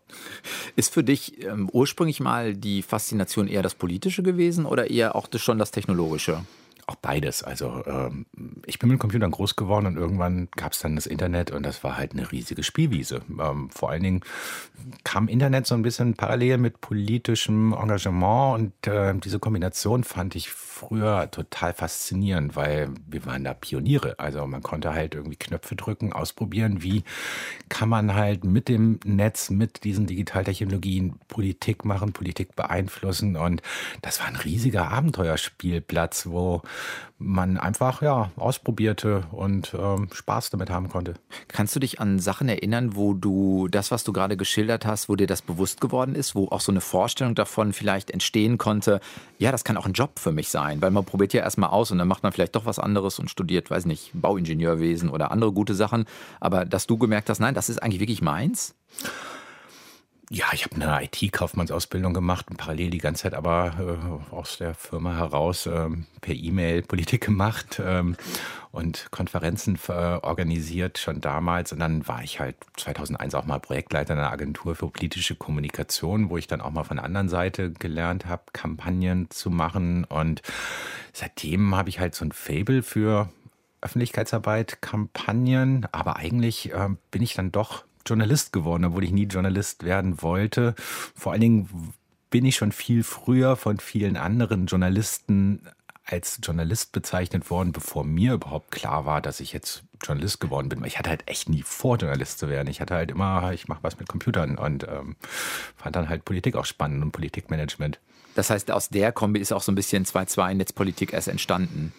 [0.75, 5.27] Ist für dich ähm, ursprünglich mal die Faszination eher das Politische gewesen oder eher auch
[5.27, 6.43] das, schon das Technologische?
[6.89, 7.43] Auch beides.
[7.43, 8.25] Also ähm,
[8.65, 11.83] ich bin mit Computern groß geworden und irgendwann gab es dann das Internet und das
[11.83, 13.21] war halt eine riesige Spielwiese.
[13.39, 14.21] Ähm, vor allen Dingen
[15.03, 20.49] kam Internet so ein bisschen parallel mit politischem Engagement und äh, diese Kombination fand ich
[20.49, 24.17] früher total faszinierend, weil wir waren da Pioniere.
[24.17, 27.03] Also man konnte halt irgendwie Knöpfe drücken, ausprobieren, wie
[27.67, 33.61] kann man halt mit dem Netz, mit diesen Digitaltechnologien Politik machen, Politik beeinflussen und
[34.01, 36.63] das war ein riesiger Abenteuerspielplatz, wo
[37.17, 41.15] man einfach ja ausprobierte und ähm, Spaß damit haben konnte.
[41.49, 45.15] Kannst du dich an Sachen erinnern, wo du das, was du gerade geschildert hast, wo
[45.15, 49.01] dir das bewusst geworden ist, wo auch so eine Vorstellung davon vielleicht entstehen konnte,
[49.37, 51.91] ja, das kann auch ein Job für mich sein, weil man probiert ja erstmal aus
[51.91, 55.51] und dann macht man vielleicht doch was anderes und studiert, weiß nicht, Bauingenieurwesen oder andere
[55.51, 56.05] gute Sachen,
[56.39, 58.75] aber dass du gemerkt hast, nein, das ist eigentlich wirklich meins?
[60.31, 64.75] Ja, ich habe eine IT-Kaufmannsausbildung gemacht und parallel die ganze Zeit aber äh, aus der
[64.75, 65.89] Firma heraus äh,
[66.21, 68.15] per E-Mail Politik gemacht ähm,
[68.71, 71.73] und Konferenzen äh, organisiert schon damals.
[71.73, 76.37] Und dann war ich halt 2001 auch mal Projektleiter einer Agentur für politische Kommunikation, wo
[76.37, 80.03] ich dann auch mal von der anderen Seite gelernt habe, Kampagnen zu machen.
[80.03, 80.43] Und
[81.11, 83.29] seitdem habe ich halt so ein Fable für
[83.81, 89.83] Öffentlichkeitsarbeit, Kampagnen, aber eigentlich äh, bin ich dann doch Journalist geworden, obwohl ich nie Journalist
[89.83, 90.75] werden wollte.
[91.15, 91.93] Vor allen Dingen
[92.29, 95.61] bin ich schon viel früher von vielen anderen Journalisten
[96.05, 100.83] als Journalist bezeichnet worden, bevor mir überhaupt klar war, dass ich jetzt Journalist geworden bin.
[100.85, 102.67] Ich hatte halt echt nie vor, Journalist zu werden.
[102.67, 105.15] Ich hatte halt immer, ich mache was mit Computern und ähm,
[105.75, 107.99] fand dann halt Politik auch spannend und Politikmanagement.
[108.35, 111.93] Das heißt, aus der Kombi ist auch so ein bisschen 2-2 Netzpolitik erst entstanden.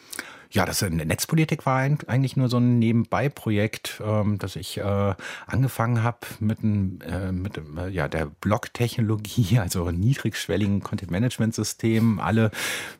[0.52, 5.14] Ja, das Netzpolitik war eigentlich nur so ein Nebenbei-Projekt, ähm, dass ich äh,
[5.46, 12.50] angefangen habe mit, äh, mit äh, ja, der Blog-Technologie, also niedrigschwelligen Content-Management-System, alle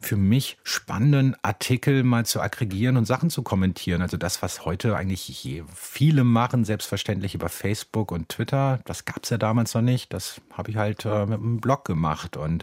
[0.01, 4.01] für mich spannenden Artikel mal zu aggregieren und Sachen zu kommentieren.
[4.01, 9.31] Also das, was heute eigentlich viele machen, selbstverständlich über Facebook und Twitter, das gab es
[9.31, 10.13] ja damals noch nicht.
[10.13, 12.63] Das habe ich halt äh, mit einem Blog gemacht und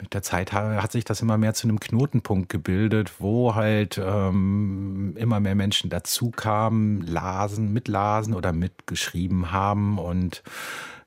[0.00, 5.14] mit der Zeit hat sich das immer mehr zu einem Knotenpunkt gebildet, wo halt ähm,
[5.16, 10.42] immer mehr Menschen dazu kamen, lasen, mitlasen oder mitgeschrieben haben und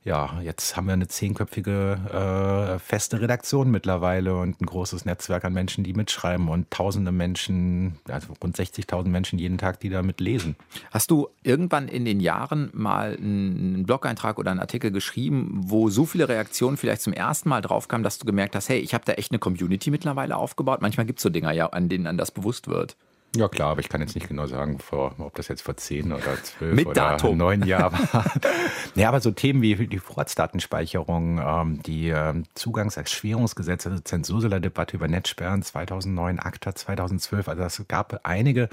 [0.07, 5.51] ja, jetzt haben wir eine zehnköpfige äh, feste Redaktion mittlerweile und ein großes Netzwerk an
[5.51, 10.55] Menschen, die mitschreiben und tausende Menschen, also rund 60.000 Menschen jeden Tag, die damit lesen.
[10.91, 16.05] Hast du irgendwann in den Jahren mal einen Blog-Eintrag oder einen Artikel geschrieben, wo so
[16.05, 19.03] viele Reaktionen vielleicht zum ersten Mal drauf kamen, dass du gemerkt hast, hey, ich habe
[19.05, 20.81] da echt eine Community mittlerweile aufgebaut?
[20.81, 22.95] Manchmal gibt es so Dinger ja, an denen an das bewusst wird.
[23.35, 26.13] Ja klar, aber ich kann jetzt nicht genau sagen, vor, ob das jetzt vor zehn
[26.13, 27.37] oder zwölf Mit oder Datum.
[27.37, 28.25] neun Jahren war.
[28.95, 35.61] ja, aber so Themen wie die Vorratsdatenspeicherung, ähm, die ähm, Zugangserschwerungsgesetze, also Zensurdebatte über Netzsperren
[35.61, 38.69] 2009, ACTA 2012, also es gab einige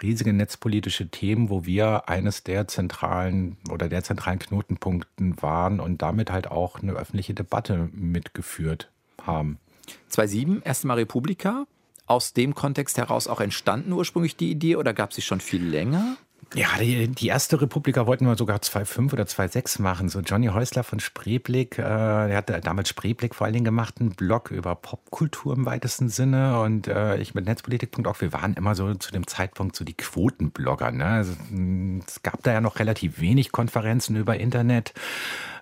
[0.00, 6.30] riesige netzpolitische Themen, wo wir eines der zentralen oder der zentralen Knotenpunkten waren und damit
[6.30, 9.58] halt auch eine öffentliche Debatte mitgeführt haben.
[10.08, 11.66] 2007, erste Mal Republika,
[12.08, 16.16] aus dem Kontext heraus auch entstanden ursprünglich die Idee oder gab sie schon viel länger?
[16.54, 20.08] Ja, die, die erste Republika wollten wir sogar 2.5 oder 2.6 machen.
[20.08, 24.12] So Johnny Häusler von Spreeblick, äh, der hat damals Spreeblick vor allen Dingen gemacht, einen
[24.12, 26.58] Blog über Popkultur im weitesten Sinne.
[26.60, 30.90] Und äh, ich mit Netzpolitik.org, wir waren immer so zu dem Zeitpunkt so die Quotenblogger.
[30.90, 31.04] Ne?
[31.04, 31.32] Also,
[32.06, 34.94] es gab da ja noch relativ wenig Konferenzen über Internet.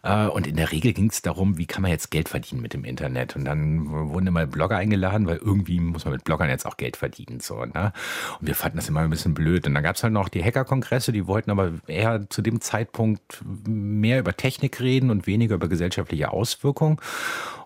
[0.03, 2.75] Äh, und in der Regel ging es darum, wie kann man jetzt Geld verdienen mit
[2.75, 3.37] dem Internet.
[3.37, 6.97] Und dann wurden immer Blogger eingeladen, weil irgendwie muss man mit Bloggern jetzt auch Geld
[6.97, 7.41] verdienen.
[7.41, 7.93] So, ne?
[8.41, 9.67] Und wir fanden das immer ein bisschen blöd.
[9.67, 13.43] Und dann gab es halt noch die Hackerkongresse, die wollten aber eher zu dem Zeitpunkt
[13.67, 16.99] mehr über Technik reden und weniger über gesellschaftliche Auswirkungen.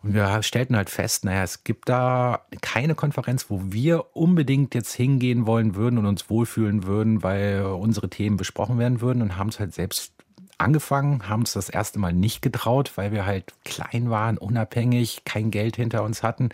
[0.02, 4.94] Und wir stellten halt fest, naja, es gibt da keine Konferenz, wo wir unbedingt jetzt
[4.94, 9.48] hingehen wollen würden und uns wohlfühlen würden, weil unsere Themen besprochen werden würden und haben
[9.48, 10.12] es halt selbst
[10.60, 15.50] angefangen, haben es das erste Mal nicht getraut, weil wir halt klein waren, unabhängig, kein
[15.50, 16.50] Geld hinter uns hatten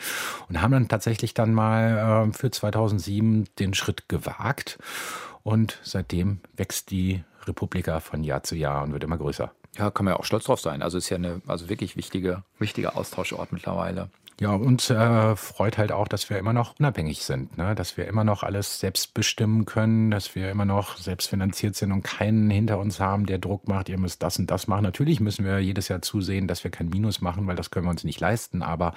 [0.48, 4.78] und haben dann tatsächlich dann mal äh, für 2007 den Schritt gewagt
[5.42, 9.52] und seitdem wächst die Republika von Jahr zu Jahr und wird immer größer.
[9.78, 10.82] Ja, kann man ja auch stolz drauf sein.
[10.82, 14.08] Also ist ja eine also wirklich wichtige, wichtiger Austauschort mittlerweile.
[14.38, 17.74] Ja, uns äh, freut halt auch, dass wir immer noch unabhängig sind, ne?
[17.74, 21.90] dass wir immer noch alles selbst bestimmen können, dass wir immer noch selbst finanziert sind
[21.90, 24.82] und keinen hinter uns haben, der Druck macht, ihr müsst das und das machen.
[24.82, 27.90] Natürlich müssen wir jedes Jahr zusehen, dass wir kein Minus machen, weil das können wir
[27.90, 28.92] uns nicht leisten, aber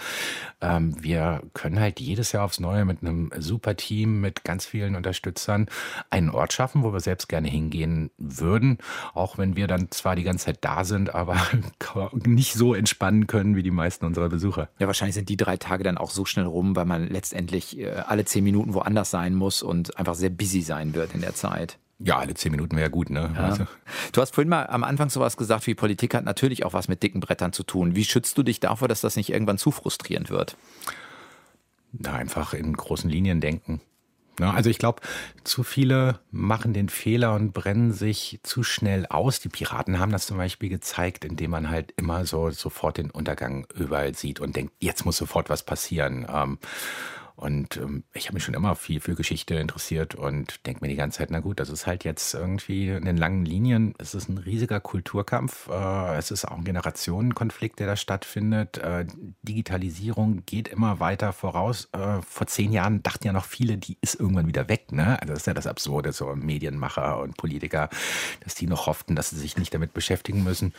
[0.60, 4.98] ähm, wir können halt jedes Jahr aufs Neue mit einem super Team, mit ganz vielen
[4.98, 5.68] Unterstützern
[6.10, 8.78] einen Ort schaffen, wo wir selbst gerne hingehen würden,
[9.14, 11.38] auch wenn wir dann zwar die ganze Zeit da sind, aber
[12.26, 14.68] nicht so entspannen können wie die meisten unserer Besucher.
[14.80, 17.90] Ja, wahrscheinlich sind die drei Tage dann auch so schnell rum, weil man letztendlich äh,
[17.90, 21.78] alle zehn Minuten woanders sein muss und einfach sehr busy sein wird in der Zeit.
[22.00, 23.32] Ja, alle zehn Minuten wäre gut, ne?
[23.36, 23.42] Ja.
[23.42, 23.68] Also.
[24.14, 27.04] Du hast vorhin mal am Anfang sowas gesagt, wie Politik hat natürlich auch was mit
[27.04, 27.96] dicken Brettern zu tun.
[27.96, 30.56] Wie schützt du dich davor, dass das nicht irgendwann zu frustrierend wird?
[31.92, 33.82] Na, einfach in großen Linien denken.
[34.40, 34.54] Ne?
[34.54, 35.02] Also ich glaube,
[35.44, 39.40] zu viele machen den Fehler und brennen sich zu schnell aus.
[39.40, 43.68] Die Piraten haben das zum Beispiel gezeigt, indem man halt immer so sofort den Untergang
[43.76, 46.26] überall sieht und denkt, jetzt muss sofort was passieren.
[46.32, 46.58] Ähm,
[47.40, 50.98] und ähm, ich habe mich schon immer viel für Geschichte interessiert und denke mir die
[50.98, 54.28] ganze Zeit, na gut, das ist halt jetzt irgendwie in den langen Linien, es ist
[54.28, 58.80] ein riesiger Kulturkampf, äh, es ist auch ein Generationenkonflikt, der da stattfindet.
[58.80, 59.06] Äh,
[59.42, 61.88] Digitalisierung geht immer weiter voraus.
[61.94, 64.92] Äh, vor zehn Jahren dachten ja noch viele, die ist irgendwann wieder weg.
[64.92, 65.18] Ne?
[65.22, 67.90] Also das ist ja das Absurde, so Medienmacher und Politiker,
[68.42, 70.74] dass die noch hofften, dass sie sich nicht damit beschäftigen müssen.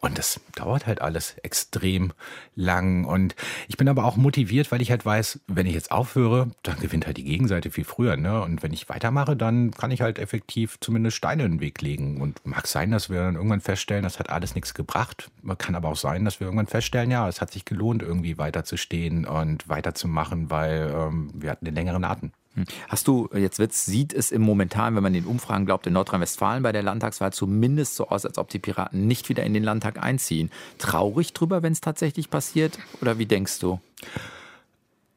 [0.00, 2.12] Und das dauert halt alles extrem
[2.56, 3.04] lang.
[3.04, 3.36] Und
[3.68, 7.06] ich bin aber auch motiviert, weil ich halt weiß, wenn ich jetzt aufhöre, dann gewinnt
[7.06, 8.16] halt die Gegenseite viel früher.
[8.16, 8.42] Ne?
[8.42, 12.20] Und wenn ich weitermache, dann kann ich halt effektiv zumindest Steine in den Weg legen.
[12.20, 15.30] Und mag sein, dass wir dann irgendwann feststellen, das hat alles nichts gebracht.
[15.42, 18.38] Man kann aber auch sein, dass wir irgendwann feststellen, ja, es hat sich gelohnt, irgendwie
[18.38, 22.32] weiterzustehen und weiterzumachen, weil ähm, wir hatten den längeren Atem.
[22.54, 22.64] Hm.
[22.88, 26.62] Hast du, jetzt wird's, sieht es im Momentan, wenn man den Umfragen glaubt, in Nordrhein-Westfalen
[26.62, 30.02] bei der Landtagswahl zumindest so aus, als ob die Piraten nicht wieder in den Landtag
[30.02, 30.50] einziehen.
[30.78, 32.78] Traurig drüber, wenn es tatsächlich passiert?
[33.00, 33.80] Oder wie denkst du?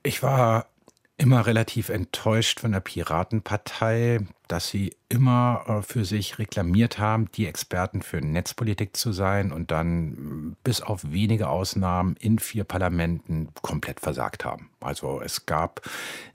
[0.05, 0.67] Ich war
[1.17, 7.47] immer relativ enttäuscht von der Piratenpartei, dass sie immer äh, für sich reklamiert haben, die
[7.47, 13.47] Experten für Netzpolitik zu sein und dann mm, bis auf wenige Ausnahmen in vier Parlamenten
[13.63, 14.69] komplett versagt haben.
[14.79, 15.81] Also es gab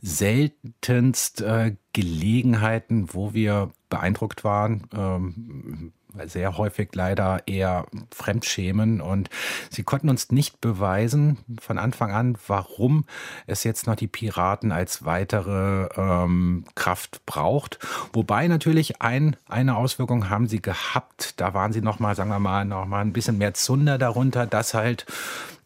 [0.02, 5.92] seltenst äh, Gelegenheiten, wo wir beeindruckt waren.
[6.25, 9.01] Sehr häufig leider eher Fremdschämen.
[9.01, 9.31] Und
[9.70, 13.05] sie konnten uns nicht beweisen von Anfang an, warum
[13.46, 17.79] es jetzt noch die Piraten als weitere ähm, Kraft braucht.
[18.12, 21.35] Wobei natürlich ein, eine Auswirkung haben sie gehabt.
[21.40, 24.46] Da waren sie noch mal, sagen wir mal, noch mal ein bisschen mehr Zunder darunter,
[24.46, 25.07] dass halt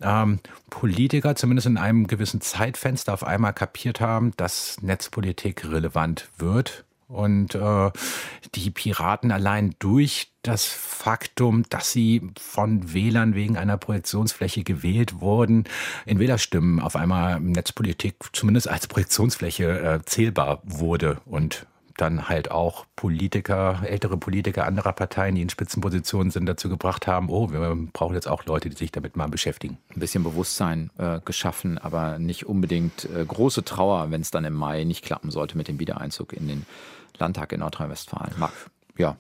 [0.01, 6.85] ähm, Politiker zumindest in einem gewissen Zeitfenster auf einmal kapiert haben, dass Netzpolitik relevant wird
[7.09, 7.91] und äh,
[8.55, 15.65] die Piraten allein durch das Faktum, dass sie von Wählern wegen einer Projektionsfläche gewählt wurden,
[16.07, 22.87] in Wählerstimmen auf einmal Netzpolitik zumindest als Projektionsfläche äh, zählbar wurde und dann halt auch
[22.97, 28.15] Politiker, ältere Politiker anderer Parteien, die in Spitzenpositionen sind, dazu gebracht haben, oh, wir brauchen
[28.15, 29.79] jetzt auch Leute, die sich damit mal beschäftigen.
[29.95, 34.55] Ein bisschen Bewusstsein äh, geschaffen, aber nicht unbedingt äh, große Trauer, wenn es dann im
[34.55, 36.67] Mai nicht klappen sollte mit dem Wiedereinzug in den
[37.19, 38.35] Landtag in Nordrhein-Westfalen.
[38.97, 39.17] Ja.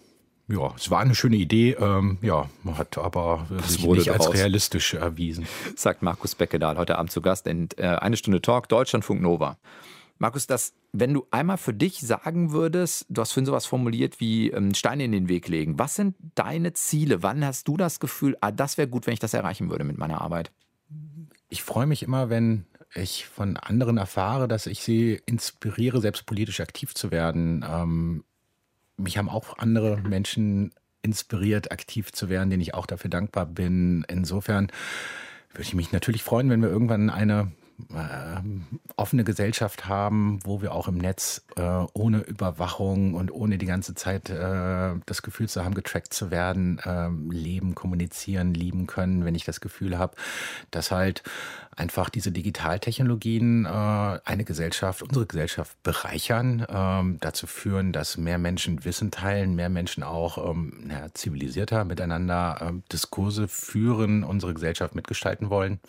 [0.46, 5.46] Ja, es war eine schöne Idee, ähm, ja, hat aber sich nicht als realistisch erwiesen.
[5.76, 9.56] Sagt Markus Beckedahl heute Abend zu Gast in äh, Eine Stunde Talk, Deutschlandfunk Nova.
[10.18, 14.50] Markus, das, wenn du einmal für dich sagen würdest, du hast vorhin sowas formuliert wie
[14.50, 15.78] ähm, Steine in den Weg legen.
[15.78, 17.22] Was sind deine Ziele?
[17.22, 19.98] Wann hast du das Gefühl, ah, das wäre gut, wenn ich das erreichen würde mit
[19.98, 20.52] meiner Arbeit?
[21.48, 26.60] Ich freue mich immer, wenn ich von anderen erfahre, dass ich sie inspiriere, selbst politisch
[26.60, 27.64] aktiv zu werden.
[27.68, 28.24] Ähm,
[28.96, 30.72] mich haben auch andere Menschen
[31.02, 34.04] inspiriert, aktiv zu werden, denen ich auch dafür dankbar bin.
[34.08, 34.68] Insofern
[35.50, 37.52] würde ich mich natürlich freuen, wenn wir irgendwann eine
[38.96, 43.94] offene Gesellschaft haben, wo wir auch im Netz äh, ohne Überwachung und ohne die ganze
[43.94, 49.34] Zeit äh, das Gefühl zu haben, getrackt zu werden, äh, leben, kommunizieren, lieben können, wenn
[49.34, 50.16] ich das Gefühl habe,
[50.70, 51.22] dass halt
[51.76, 58.84] einfach diese Digitaltechnologien äh, eine Gesellschaft, unsere Gesellschaft bereichern, ähm, dazu führen, dass mehr Menschen
[58.84, 65.50] Wissen teilen, mehr Menschen auch ähm, ja, zivilisierter miteinander äh, Diskurse führen, unsere Gesellschaft mitgestalten
[65.50, 65.80] wollen.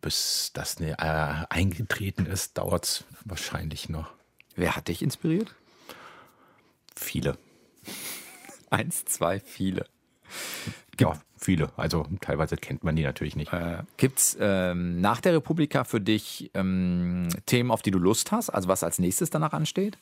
[0.00, 4.10] Bis das ne, äh, eingetreten ist, dauert es wahrscheinlich noch.
[4.54, 5.54] Wer hat dich inspiriert?
[6.94, 7.38] Viele.
[8.70, 9.86] Eins, zwei, viele.
[10.98, 11.70] Ja, viele.
[11.76, 13.52] Also teilweise kennt man die natürlich nicht.
[13.52, 18.32] Äh, Gibt es ähm, nach der Republika für dich ähm, Themen, auf die du Lust
[18.32, 18.50] hast?
[18.50, 19.98] Also was als nächstes danach ansteht?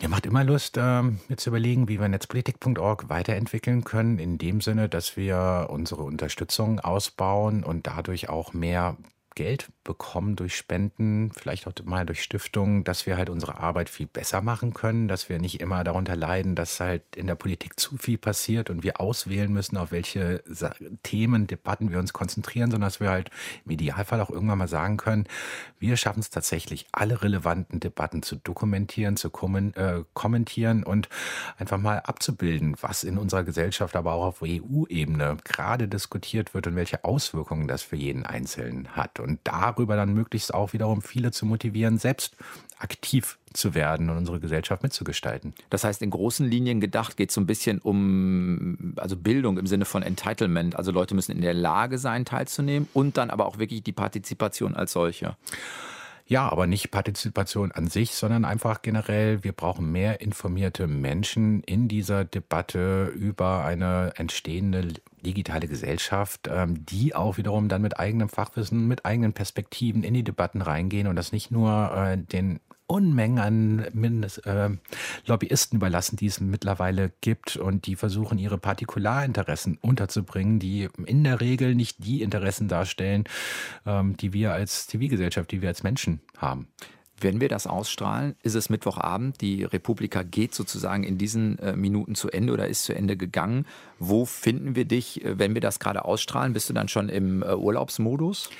[0.00, 4.60] Mir macht immer Lust, ähm, jetzt zu überlegen, wie wir netzpolitik.org weiterentwickeln können, in dem
[4.60, 8.96] Sinne, dass wir unsere Unterstützung ausbauen und dadurch auch mehr
[9.36, 14.06] Geld bekommen durch Spenden, vielleicht auch mal durch Stiftungen, dass wir halt unsere Arbeit viel
[14.06, 17.96] besser machen können, dass wir nicht immer darunter leiden, dass halt in der Politik zu
[17.98, 20.42] viel passiert und wir auswählen müssen, auf welche
[21.04, 23.30] Themen, Debatten wir uns konzentrieren, sondern dass wir halt
[23.64, 25.26] im Idealfall auch irgendwann mal sagen können,
[25.78, 31.08] wir schaffen es tatsächlich, alle relevanten Debatten zu dokumentieren, zu äh, kommentieren und
[31.58, 36.74] einfach mal abzubilden, was in unserer Gesellschaft, aber auch auf EU-Ebene gerade diskutiert wird und
[36.74, 39.20] welche Auswirkungen das für jeden Einzelnen hat.
[39.20, 42.36] und darüber dann möglichst auch wiederum viele zu motivieren, selbst
[42.78, 45.54] aktiv zu werden und unsere Gesellschaft mitzugestalten.
[45.70, 49.66] Das heißt, in großen Linien gedacht geht es so ein bisschen um also Bildung im
[49.66, 50.76] Sinne von Entitlement.
[50.76, 54.74] Also Leute müssen in der Lage sein, teilzunehmen und dann aber auch wirklich die Partizipation
[54.74, 55.36] als solche.
[56.28, 61.86] Ja, aber nicht Partizipation an sich, sondern einfach generell, wir brauchen mehr informierte Menschen in
[61.86, 68.88] dieser Debatte über eine entstehende digitale Gesellschaft, ähm, die auch wiederum dann mit eigenem Fachwissen,
[68.88, 73.86] mit eigenen Perspektiven in die Debatten reingehen und das nicht nur äh, den Unmengen an
[73.92, 74.70] Mindest, äh,
[75.26, 81.40] Lobbyisten überlassen, die es mittlerweile gibt und die versuchen, ihre Partikularinteressen unterzubringen, die in der
[81.40, 83.24] Regel nicht die Interessen darstellen,
[83.86, 86.68] ähm, die wir als Zivilgesellschaft, die wir als Menschen haben.
[87.18, 89.40] Wenn wir das ausstrahlen, ist es Mittwochabend.
[89.40, 93.66] Die Republika geht sozusagen in diesen äh, Minuten zu Ende oder ist zu Ende gegangen.
[93.98, 96.52] Wo finden wir dich, äh, wenn wir das gerade ausstrahlen?
[96.52, 98.50] Bist du dann schon im äh, Urlaubsmodus?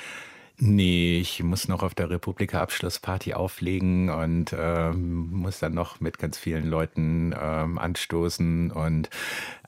[0.59, 6.19] Nee, ich muss noch auf der Republika Abschlussparty auflegen und ähm, muss dann noch mit
[6.19, 9.11] ganz vielen Leuten ähm, anstoßen und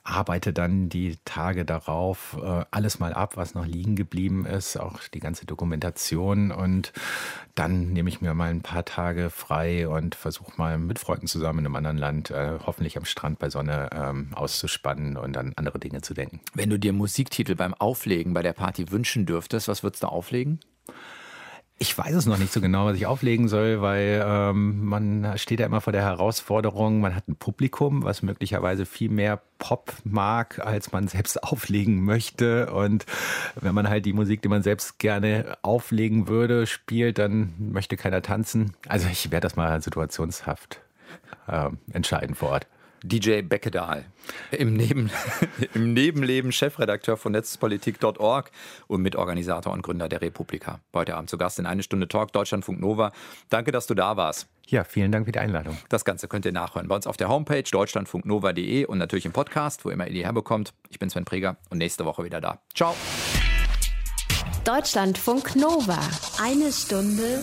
[0.02, 5.00] arbeite dann die Tage darauf äh, alles mal ab, was noch liegen geblieben ist, auch
[5.12, 6.94] die ganze Dokumentation und
[7.54, 11.58] dann nehme ich mir mal ein paar Tage frei und versuche mal mit Freunden zusammen
[11.58, 15.78] in einem anderen Land, äh, hoffentlich am Strand bei Sonne, ähm, auszuspannen und an andere
[15.78, 16.40] Dinge zu denken.
[16.54, 20.60] Wenn du dir Musiktitel beim Auflegen bei der Party wünschen dürftest, was würdest du auflegen?
[21.80, 25.60] Ich weiß es noch nicht so genau, was ich auflegen soll, weil ähm, man steht
[25.60, 30.58] ja immer vor der Herausforderung, man hat ein Publikum, was möglicherweise viel mehr Pop mag,
[30.58, 32.72] als man selbst auflegen möchte.
[32.72, 33.06] Und
[33.54, 38.22] wenn man halt die Musik, die man selbst gerne auflegen würde, spielt, dann möchte keiner
[38.22, 38.72] tanzen.
[38.88, 40.80] Also ich werde das mal situationshaft
[41.46, 42.66] äh, entscheiden vor Ort.
[43.02, 44.04] DJ Beckedahl,
[44.50, 45.10] im, Neben,
[45.74, 48.50] im Nebenleben Chefredakteur von netzpolitik.org
[48.86, 50.80] und Mitorganisator und Gründer der Republika.
[50.92, 53.12] Heute Abend zu Gast in eine Stunde Talk Deutschlandfunk Nova.
[53.48, 54.48] Danke, dass du da warst.
[54.66, 55.78] Ja, vielen Dank für die Einladung.
[55.88, 59.84] Das Ganze könnt ihr nachhören bei uns auf der Homepage deutschlandfunknova.de und natürlich im Podcast,
[59.84, 60.74] wo immer ihr die herbekommt.
[60.90, 62.60] Ich bin Sven Preger und nächste Woche wieder da.
[62.74, 62.94] Ciao.
[64.64, 65.98] Deutschlandfunk Nova.
[66.42, 67.42] Eine Stunde